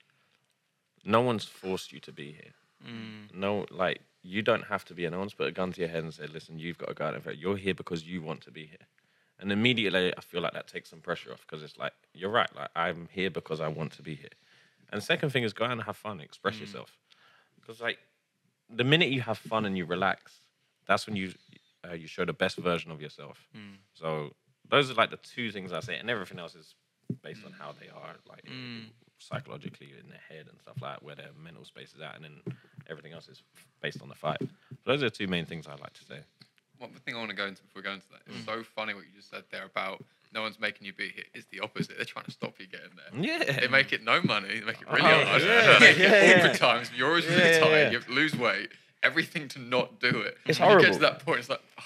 [1.03, 2.53] no one's forced you to be here.
[2.85, 3.33] Mm.
[3.33, 6.13] No, like you don't have to be one's put a gun to your head and
[6.13, 8.51] said, "Listen, you've got to go out and fight." You're here because you want to
[8.51, 8.87] be here.
[9.39, 12.49] And immediately, I feel like that takes some pressure off because it's like you're right.
[12.55, 14.29] Like I'm here because I want to be here.
[14.91, 16.61] And second thing is go out and have fun, express mm.
[16.61, 16.97] yourself.
[17.59, 17.99] Because like
[18.69, 20.33] the minute you have fun and you relax,
[20.87, 21.33] that's when you
[21.87, 23.47] uh, you show the best version of yourself.
[23.55, 23.77] Mm.
[23.93, 24.31] So
[24.69, 26.75] those are like the two things I say, and everything else is
[27.21, 28.43] based on how they are, like
[29.19, 32.23] psychologically in their head and stuff like that, where their mental space is at, and
[32.23, 32.55] then
[32.89, 33.41] everything else is
[33.81, 34.39] based on the fight.
[34.39, 36.19] So those are the two main things I like to say.
[36.77, 38.45] One thing I want to go into before we go into that is mm.
[38.45, 40.03] so funny what you just said there about
[40.33, 41.23] no one's making you be here.
[41.33, 41.95] It's the opposite.
[41.95, 43.39] They're trying to stop you getting there.
[43.39, 43.59] Yeah.
[43.59, 44.59] They make it no money.
[44.59, 45.41] They make it really Oh, hard.
[45.41, 46.53] yeah, yeah, it yeah.
[46.53, 46.91] times.
[46.95, 47.71] You're always really Yeah, yeah, tired.
[47.71, 47.89] yeah.
[47.89, 48.69] You have to lose weight.
[49.03, 50.37] Everything to not do it.
[50.45, 51.39] It's When You get to that point.
[51.39, 51.83] It's like, oh,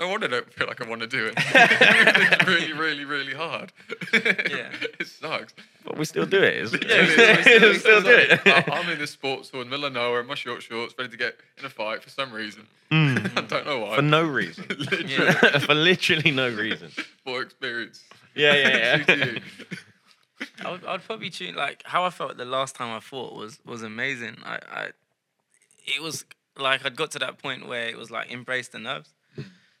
[0.00, 1.34] Oh, no wonder I don't feel like I want to do it.
[1.38, 3.72] it's really, really, really hard.
[4.12, 4.70] Yeah.
[5.00, 5.54] it sucks.
[5.84, 6.54] But we still do it.
[6.56, 6.90] Isn't it.
[6.90, 8.40] Yeah, we still do it.
[8.46, 10.94] I- I'm in this sports hall in the middle of nowhere in my short shorts,
[10.98, 12.66] ready to get in a fight for some reason.
[12.90, 13.18] Hmm.
[13.36, 13.96] I don't know why.
[13.96, 14.66] For no reason.
[14.68, 16.90] Literally, For literally no reason.
[17.24, 18.02] for experience.
[18.34, 19.24] Yeah, yeah, Shoot to yeah.
[19.26, 19.40] you.
[20.64, 23.60] I would, I'd probably tune like how I felt the last time I fought was
[23.64, 24.36] was amazing.
[24.44, 24.88] I, I
[25.86, 26.24] it was
[26.58, 29.10] like I'd got to that point where it was like embrace the nerves.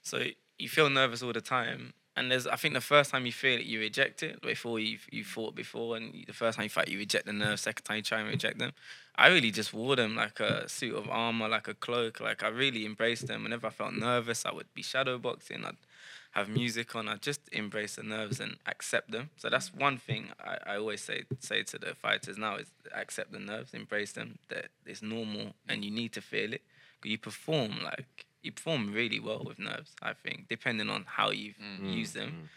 [0.04, 0.22] So
[0.58, 3.58] you feel nervous all the time, and there's I think the first time you feel
[3.58, 4.40] it, you reject it.
[4.42, 7.62] Before you've, you fought before, and the first time you fight, you reject the nerves.
[7.62, 8.72] Second time you try and reject them.
[9.16, 12.20] I really just wore them like a suit of armor, like a cloak.
[12.20, 13.42] Like I really embraced them.
[13.44, 15.64] Whenever I felt nervous, I would be shadow boxing.
[15.64, 15.76] I'd
[16.32, 17.08] have music on.
[17.08, 19.30] I just embrace the nerves and accept them.
[19.36, 23.32] So that's one thing I, I always say say to the fighters now is accept
[23.32, 24.38] the nerves, embrace them.
[24.48, 26.62] That it's normal and you need to feel it.
[27.04, 29.92] you perform like you perform really well with nerves.
[30.02, 31.80] I think depending on how you've mm.
[31.80, 32.28] Mm, used them.
[32.28, 32.48] Mm.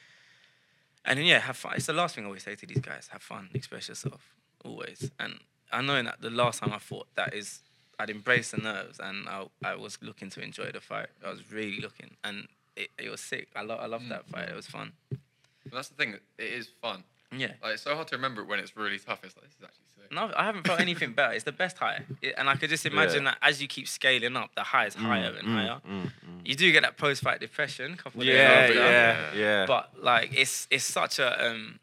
[1.06, 1.74] And then yeah, have fun.
[1.76, 4.34] It's the last thing I always say to these guys: have fun, express yourself,
[4.66, 5.10] always.
[5.20, 5.40] And
[5.72, 7.60] I know that the last time I fought, that is,
[7.98, 11.08] I'd embrace the nerves, and I, I was looking to enjoy the fight.
[11.26, 13.48] I was really looking, and it, it was sick.
[13.56, 14.50] I love I loved that fight.
[14.50, 14.92] It was fun.
[15.10, 16.16] But that's the thing.
[16.38, 17.04] It is fun.
[17.36, 17.54] Yeah.
[17.62, 19.20] Like it's so hard to remember it when it's really tough.
[19.24, 20.12] It's like this is actually sick.
[20.14, 21.34] No, I haven't felt anything better.
[21.34, 23.32] It's the best high, It- and I could just imagine Yeah.
[23.32, 25.82] that as you keep scaling up, the high is higher and higher.
[25.86, 26.12] mm,
[26.46, 28.74] You do get that post-fight depression, a couple of days Yeah, after.
[28.76, 29.66] yeah, yeah.
[29.66, 31.80] But like, it's it's such a um,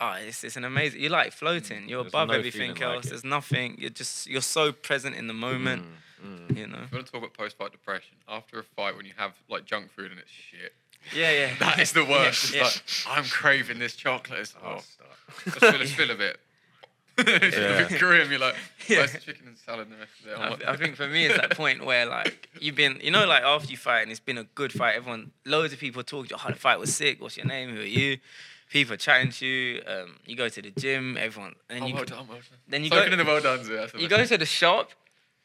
[0.00, 1.00] oh, it's it's an amazing.
[1.02, 1.86] You're like floating.
[1.88, 3.06] You're There's above no everything feeling like else.
[3.10, 3.76] There's nothing.
[3.78, 5.84] You're just you're so present in the moment.
[6.24, 6.78] Mm, You know.
[6.84, 9.66] If you want to talk about post-fight depression, after a fight when you have like
[9.66, 10.72] junk food and it's shit,
[11.14, 11.50] Yeah, yeah.
[11.60, 12.54] that is the worst.
[12.54, 14.40] Yeah, It's like I'm craving this chocolate.
[14.40, 15.08] It's, oh, stop.
[15.46, 16.38] let's fill, let's fill a bit.
[17.18, 18.30] it's a bit grim.
[18.30, 18.56] You're like,
[18.88, 18.98] Yeah.
[18.98, 20.12] where's the chicken and salad and the rest
[20.50, 20.66] of it?
[20.68, 23.42] I, I think for me it's that point where like you've been you know like
[23.44, 26.34] after you fight and it's been a good fight everyone loads of people talk to
[26.34, 28.18] you oh the fight was sick what's your name who are you
[28.68, 32.04] people chatting to you um, you go to the gym everyone and Oh, you well
[32.04, 32.58] done, well done.
[32.68, 33.86] then you Soaking go- in the well done, yeah.
[33.96, 34.90] you go to the shop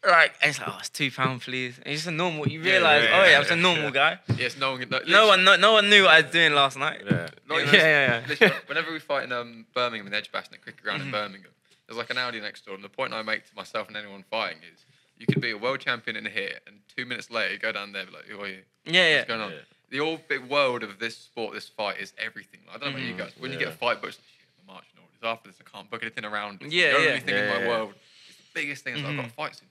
[0.08, 2.74] like it's like oh it's two pound please and it's just a normal you Yeah,
[2.74, 3.90] realize yeah, oh yeah yeah, I'm just a normal yeah.
[3.92, 4.88] guy Yes, no one.
[4.90, 7.28] No, no one no, no one knew what I was doing last night Yeah.
[7.50, 8.52] Like, Yeah, yeah, yeah.
[8.68, 11.08] whenever we fight in um, Birmingham in Edgbaston at Cricket Ground Mm-hmm.
[11.08, 11.52] in Birmingham,
[11.88, 14.24] there's like an Audi next door, and the point I make to myself and anyone
[14.30, 14.86] fighting is,
[15.18, 17.92] you could be a world champion in here, and two minutes later you go down
[17.92, 18.62] there, and be like, who are you?
[18.86, 19.52] yeah yeah What's going on?
[19.52, 19.58] Yeah.
[19.90, 22.60] The whole big world of this sport, this fight is everything.
[22.70, 23.18] I don't know about you Mhm.
[23.18, 23.32] guys.
[23.40, 25.70] When you get a fight, but it's like, shit, my marching orders after this, I
[25.70, 26.62] can't book anything around.
[26.62, 27.20] It's Yeah, the only yeah.
[27.20, 27.68] thing in Yeah, my yeah.
[27.68, 27.94] world.
[28.30, 28.94] It's the biggest thing.
[28.96, 29.30] Is like, I've got Mhm.
[29.30, 29.68] a fight soon.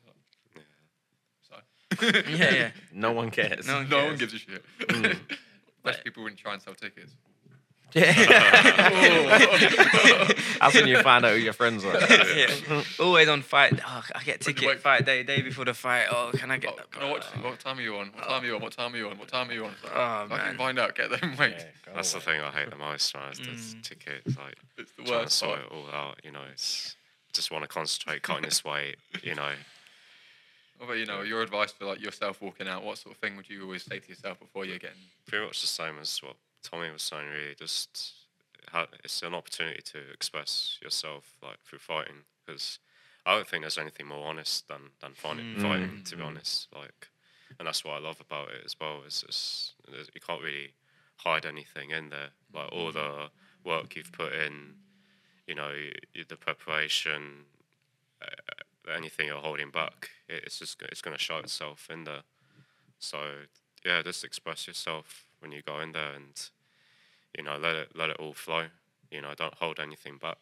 [1.91, 2.07] Like, So.
[2.31, 3.67] yeah yeah No one cares.
[3.67, 4.65] No one No one gives a shit.
[4.81, 5.19] Mm.
[5.85, 7.13] Most people wouldn't try and sell tickets.
[7.95, 8.13] Yeah.
[10.61, 11.99] That's when you find out who your friends are.
[12.37, 12.83] yeah.
[13.01, 13.81] Always on fight.
[13.87, 16.07] Oh, I get When you ticket fight day, day before the fight.
[16.11, 16.75] Oh, can I get?
[16.79, 17.25] Oh, can I watch?
[17.41, 18.09] What time are you on?
[18.09, 18.61] What time are you on?
[18.61, 19.19] What time are you on?
[19.19, 19.71] What time are you on?
[19.83, 20.95] Like, Oh, I can find out.
[20.97, 21.35] Get them.
[21.39, 21.55] Wait.
[21.57, 23.31] Yeah, go That's the thing I hate the most, man.
[23.33, 23.83] Is Mm.
[23.83, 26.21] the tickets, like It's the trying to worst sort it all out.
[26.23, 26.95] You know, it's
[27.33, 28.97] just want to concentrate, cutting this weight.
[29.23, 29.53] You know,
[30.79, 32.85] What about you know your advice for like yourself walking out?
[32.85, 34.97] What sort of thing would you always say to yourself before you're getting?
[35.27, 37.29] pretty much the same as what Tommy was saying.
[37.29, 38.13] Really, just
[39.05, 42.79] it's an opportunity to express yourself like through fighting because
[43.27, 45.57] I don't think there's anything more honest than than fighting.
[45.59, 47.09] Fighting, to be honest, like,
[47.59, 49.03] and that's what I love about it as well.
[49.07, 49.75] Is just
[50.15, 50.73] you can't really
[51.17, 52.31] hide anything in there.
[52.55, 53.31] Like all the
[53.65, 54.75] work you've put in,
[55.47, 55.73] you know,
[56.29, 57.45] the preparation,
[58.23, 62.23] uh, anything you're holding back, it's just it's going to show itself in there.
[62.99, 63.19] So
[63.85, 66.51] yeah, just express yourself when you go in there, and
[67.37, 68.67] you know, let it let it all flow.
[69.11, 70.39] You know, don't hold anything back.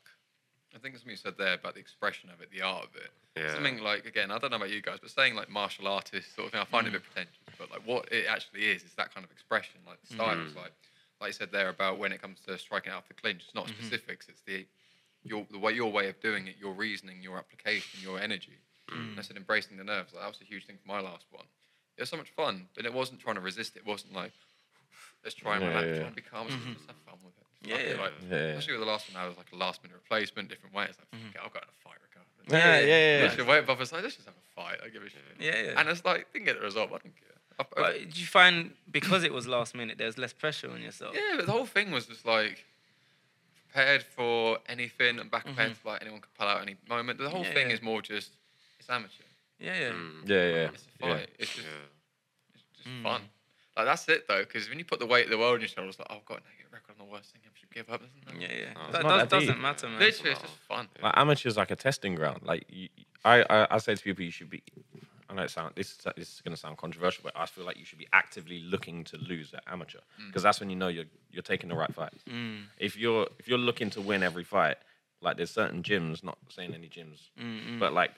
[0.74, 3.11] I think something you said there about the expression of it, the art of it.
[3.36, 3.55] Yeah.
[3.55, 6.47] Something like again, I don't know about you guys, but saying like martial artist sort
[6.47, 7.12] of thing, I find it a bit mm.
[7.12, 7.38] pretentious.
[7.59, 9.80] But like what it actually is, is that kind of expression.
[9.86, 10.57] Like the style is mm.
[10.57, 10.72] like,
[11.20, 13.66] like you said there about when it comes to striking out the clinch, it's not
[13.66, 13.86] mm-hmm.
[13.86, 14.28] specifics.
[14.28, 14.66] It's the
[15.27, 18.59] your the way your way of doing it, your reasoning, your application, your energy.
[18.91, 19.11] Mm.
[19.11, 20.12] And I said embracing the nerves.
[20.14, 21.45] Like, that was a huge thing for my last one.
[21.97, 23.77] It was so much fun, and it wasn't trying to resist.
[23.77, 24.33] It wasn't like
[25.24, 25.97] let's try and Yeah, relax, yeah.
[25.97, 26.47] try and be calm.
[26.47, 26.87] Let's mm-hmm.
[26.87, 27.47] have fun with it.
[27.68, 28.01] Yeah, yeah.
[28.01, 28.43] like, Yeah, yeah.
[28.55, 30.87] Especially with the last one, I was like a last minute replacement, different way.
[30.89, 31.33] It's like, mm-hmm.
[31.33, 32.47] fuck it, I'll go in a fight regardless.
[32.47, 33.22] Yeah, yeah, yeah.
[33.24, 34.79] Literally, way above us, like, let's just have a fight.
[34.85, 35.20] I give a shit.
[35.41, 35.81] Yeah, yeah.
[35.81, 37.27] And it's like, didn't get the result, but I don't care.
[37.59, 40.81] I, I- But did you find because it was last minute, there's less pressure on
[40.81, 41.14] yourself?
[41.14, 42.64] yeah, but the whole thing was just like
[43.77, 45.77] prepared for anything and back prepared Mhm.
[45.77, 47.18] for like anyone could pull out any moment.
[47.18, 47.74] The whole Yeah, thing yeah.
[47.74, 48.33] is more just
[48.79, 49.22] it's amateur.
[49.59, 49.91] Yeah, yeah.
[49.91, 50.22] Mm.
[50.29, 50.68] Yeah, yeah.
[50.72, 51.31] It's a fight.
[51.39, 52.55] It's just Yeah.
[52.55, 53.03] it's just Mm.
[53.03, 53.29] fun.
[53.77, 55.68] Like that's it though, because when you put the weight of the world on your
[55.68, 57.91] shoulders, like oh, I've got a negative record on the worst thing, I should give
[57.91, 58.01] up.
[58.03, 58.51] Isn't it?
[58.51, 58.72] Yeah, yeah.
[58.77, 59.99] Oh, that not does, that doesn't matter, man.
[59.99, 60.89] Literally, it's just fun.
[61.03, 62.41] Like amateurs like a testing ground.
[62.45, 62.89] Like you,
[63.24, 64.62] I, I, I say to people, you should be.
[65.29, 67.64] I know it sound this is this is going to sound controversial, but I feel
[67.64, 70.89] like you should be actively looking to lose at amateur because that's when you know
[70.89, 72.22] you're you're taking the right fights.
[72.29, 74.77] Mm, If you're if you're looking to win every fight,
[75.20, 77.79] like there's certain gyms, not saying any gyms, mm, mm.
[77.81, 78.12] but like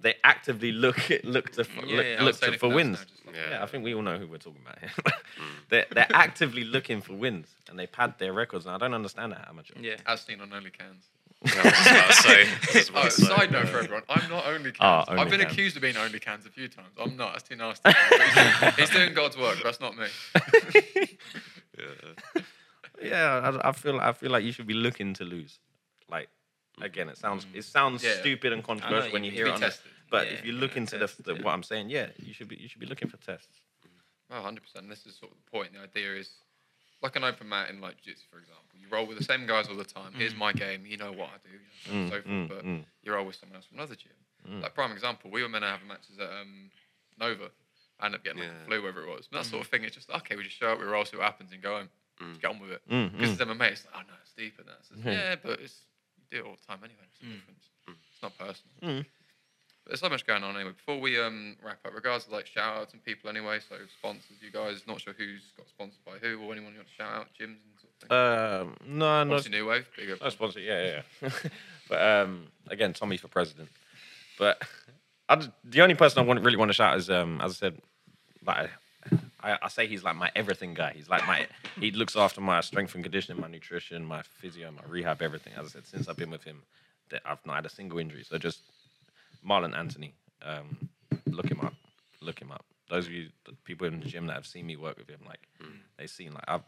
[0.00, 2.98] they actively look at look to Yeah, look, yeah, look to, for wins.
[3.26, 3.50] like- Yeah.
[3.50, 4.90] Yeah, I think we all know who we're talking about here.
[5.70, 9.32] they're they're actively looking for wins and they pad their records, and I don't understand
[9.32, 9.74] that amateur.
[9.80, 9.96] yeah.
[10.06, 10.70] As seen on Only
[11.46, 11.54] Cans.
[11.54, 14.28] Yeah, I was about to say, I was about Oh, side note for everyone, I'm
[14.28, 14.76] not only cans.
[14.80, 15.52] Ah, I've been cans.
[15.52, 16.88] accused of being only cans a few times.
[17.00, 17.32] I'm not.
[17.32, 17.90] That's too nasty.
[17.92, 19.58] He's, he's doing God's work.
[19.62, 20.06] That's not me.
[21.78, 22.42] Yeah.
[23.00, 25.60] Yeah, I, I feel I feel like you should be looking to lose.
[26.10, 26.28] Like
[26.80, 28.14] again, it sounds it sounds Yeah.
[28.18, 29.52] stupid and controversial you when you hear it.
[29.52, 29.92] On, tested.
[30.10, 32.56] but Yeah, if you look into the, the what I'm saying, yeah, you should be
[32.56, 33.60] you should be looking for tests.
[34.30, 34.58] Oh, 100%.
[34.88, 35.72] This is sort of the point.
[35.72, 36.28] The idea is
[37.02, 38.64] like an open mat in like jiu-jitsu, for example.
[38.80, 40.12] You roll with the same guys all the time.
[40.14, 40.84] Here's my game.
[40.86, 41.54] You know what I do.
[41.92, 42.26] You know, Mm, so forth.
[42.26, 42.84] mm, but mm.
[43.02, 44.12] you roll with someone else from another gym.
[44.48, 44.62] Mm.
[44.62, 46.70] Like prime example, we were meant to have matches at um,
[47.18, 47.50] Nova.
[48.00, 48.62] I ended up getting like Yeah.
[48.62, 49.28] a flu, whatever it was.
[49.30, 50.36] But that sort of thing, it's just okay.
[50.36, 51.88] We just show up, we roll, see what happens, and go home.
[52.30, 52.82] Just get on with it.
[52.90, 53.32] Mm, Because mm.
[53.34, 53.70] it's MMA.
[53.72, 54.80] It's like, oh no, it's deeper than that.
[54.80, 55.36] It's Yeah.
[55.42, 55.82] but it's
[56.18, 57.06] you do it all the time anyway.
[57.10, 57.68] It's the difference.
[57.86, 59.04] It's not personal.
[59.88, 60.72] But there's so much going on anyway.
[60.72, 63.58] Before we um wrap up, regards to like shout outs and people anyway.
[63.66, 64.82] So sponsors, you guys.
[64.86, 67.56] Not sure who's got sponsored by who or anyone you want to shout out, gyms
[67.56, 68.68] and sort of thing.
[68.90, 70.20] Um, no, no, Obviously, New Wave, big up.
[70.20, 70.60] no sponsor.
[70.60, 71.02] Yeah, yeah.
[71.22, 71.30] yeah.
[71.88, 73.70] but um, again, Tommy for president.
[74.38, 74.62] But
[75.26, 77.54] I, just- the only person I want, really want to shout is, um, as I
[77.54, 77.80] said,
[78.46, 78.68] like
[79.42, 80.92] I, I say he's like my everything guy.
[80.94, 81.46] He's like my
[81.80, 85.54] he looks after my strength and conditioning, my nutrition, my physio, my rehab, everything.
[85.56, 86.62] As I said, since I've been with him,
[87.24, 88.22] I've not had a single injury.
[88.28, 88.60] So just
[89.46, 90.88] Marlon Anthony, um,
[91.26, 91.74] look him up,
[92.20, 92.64] look him up.
[92.90, 95.20] Those of you the people in the gym that have seen me work with him,
[95.26, 95.40] like
[95.98, 96.62] they've seen like I've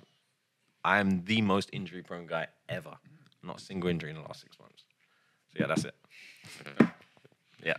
[0.85, 2.97] I am the most injury prone guy ever.
[3.43, 4.85] Not a single injury in the last six months.
[5.53, 5.95] So yeah, that's it.
[7.65, 7.75] Yeah.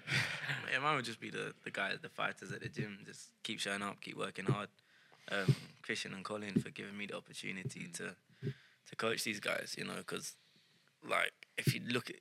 [0.72, 3.00] Yeah, mine would just be the, the guys, the fighters at the gym.
[3.06, 4.70] Just keep showing up, keep working hard.
[5.32, 9.76] Um, Christian and Colin for giving me the opportunity to to coach these guys.
[9.78, 10.36] You know, because
[11.08, 12.18] like if you look at,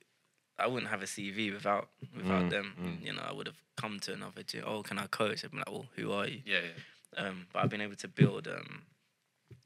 [0.63, 2.75] I wouldn't have a CV without without Mm, them.
[2.79, 3.05] mm.
[3.05, 4.63] You know, I would have come to another gym.
[4.65, 5.43] Oh, can I coach?
[5.43, 6.41] I'd be like, well, who are you?
[6.45, 7.23] Yeah, yeah.
[7.23, 8.83] Um, but I've been able to build um,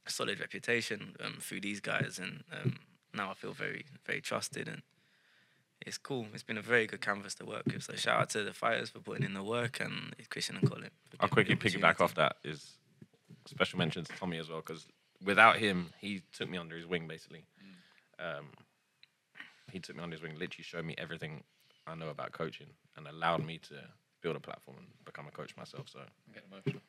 [0.05, 2.77] a solid reputation um, through these guys, and um,
[3.13, 4.81] now I feel very, very trusted, and
[5.85, 6.27] it's cool.
[6.33, 7.83] It's been a very good canvas to work with.
[7.83, 10.89] So shout out to the fighters for putting in the work, and Christian and Colin.
[11.19, 12.77] I'll quickly piggyback off that is
[13.47, 14.87] special mention to Tommy as well because
[15.23, 17.45] without him, he took me under his wing basically.
[18.17, 18.47] Um,
[19.76, 21.43] he took me under his wing, literally showed me everything
[21.86, 23.76] I know about coaching and allowed me to
[24.21, 25.89] build a platform and become a coach myself.
[25.91, 26.82] So I'm getting emotional.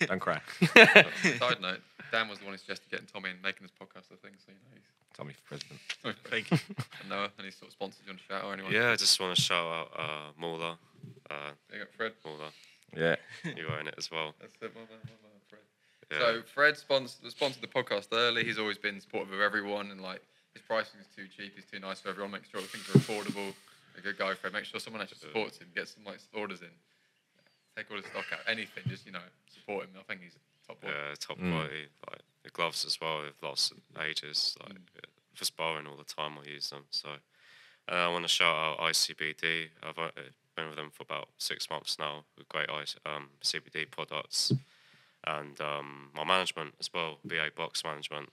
[0.06, 0.40] don't cry.
[1.38, 1.80] Side note:
[2.12, 4.06] Dan was the one who suggested getting Tommy and making this podcast.
[4.12, 4.52] I think so.
[4.52, 4.80] You know,
[5.14, 5.80] Tommy for president.
[6.04, 6.58] he's Thank you.
[7.00, 8.72] and Noah, any sort of sponsors you want to shout out or anyone?
[8.72, 10.78] Yeah, I just want to shout out uh, Mula.
[11.28, 11.34] Uh,
[11.72, 12.12] Big up Fred.
[12.24, 12.50] Mula,
[12.96, 13.16] Yeah.
[13.44, 14.34] you were in it as well.
[14.40, 14.72] That's it.
[14.72, 15.62] My man, my man, Fred.
[16.12, 16.18] Yeah.
[16.20, 18.44] So Fred sponsored, sponsored the podcast early.
[18.44, 20.22] He's always been supportive of everyone, and like
[20.54, 21.52] his pricing is too cheap.
[21.54, 22.30] He's too nice for everyone.
[22.32, 23.52] Make sure the things are affordable.
[23.98, 25.68] A good guy, for him, Make sure someone actually supports him.
[25.74, 26.68] gets some like orders in.
[27.76, 28.40] Take all his stock out.
[28.48, 29.90] Anything, just you know, support him.
[29.98, 30.36] I think he's
[30.66, 30.92] top one.
[30.92, 31.50] yeah, top Mm.
[31.52, 31.86] quality.
[32.10, 33.22] Like the gloves as well.
[33.22, 34.56] They've lost ages.
[34.62, 36.38] Like yeah, for sparring all the time.
[36.44, 36.84] I use them.
[36.90, 37.08] So
[37.90, 39.68] uh, I want to shout out ICBD.
[39.82, 40.10] I've uh,
[40.56, 44.52] been with them for about six months now with great ice, um, CBD products
[45.26, 48.30] and um, my management as well, BA Box Management.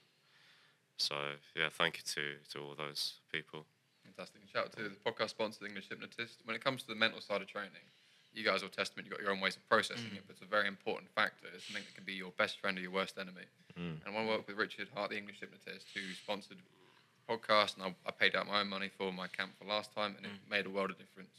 [1.01, 1.15] So
[1.55, 2.23] yeah, thank you to
[2.53, 3.65] to all those people.
[4.05, 4.41] Fantastic.
[4.41, 6.41] And shout out to the podcast sponsor, the English Hypnotist.
[6.45, 7.85] When it comes to the mental side of training,
[8.33, 9.07] you guys are testament.
[9.07, 10.27] You've got your own ways of processing it, mm.
[10.27, 11.47] but it's a very important factor.
[11.53, 13.45] It's something that can be your best friend or your worst enemy.
[13.79, 14.05] Mm.
[14.05, 17.75] And I want to work with Richard Hart, the English Hypnotist, who sponsored the podcast,
[17.75, 20.25] and I, I paid out my own money for my camp for last time, and
[20.25, 20.49] it mm.
[20.49, 21.31] made a world of difference.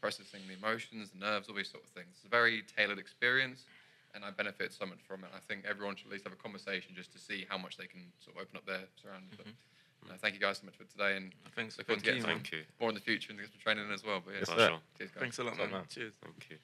[0.00, 2.06] Processing the emotions, the nerves, all these sort of things.
[2.14, 3.64] It's a very tailored experience,
[4.18, 5.30] and I benefit so much from it.
[5.30, 7.86] I think everyone should at least have a conversation just to see how much they
[7.86, 9.30] can sort of open up their surroundings.
[9.38, 9.46] But,
[10.10, 11.78] uh, thank you guys so much for today, and Thanks.
[11.78, 12.62] look forward to Thank getting you, Thank you.
[12.80, 14.18] more in the future and get some training as well.
[14.24, 14.54] But yeah, Yes, sir.
[14.58, 14.78] Pleasure.
[14.98, 15.20] cheers, guys.
[15.22, 15.70] Thanks a lot, Top man.
[15.70, 15.84] man.
[15.88, 16.14] Cheers.
[16.22, 16.58] Thank you.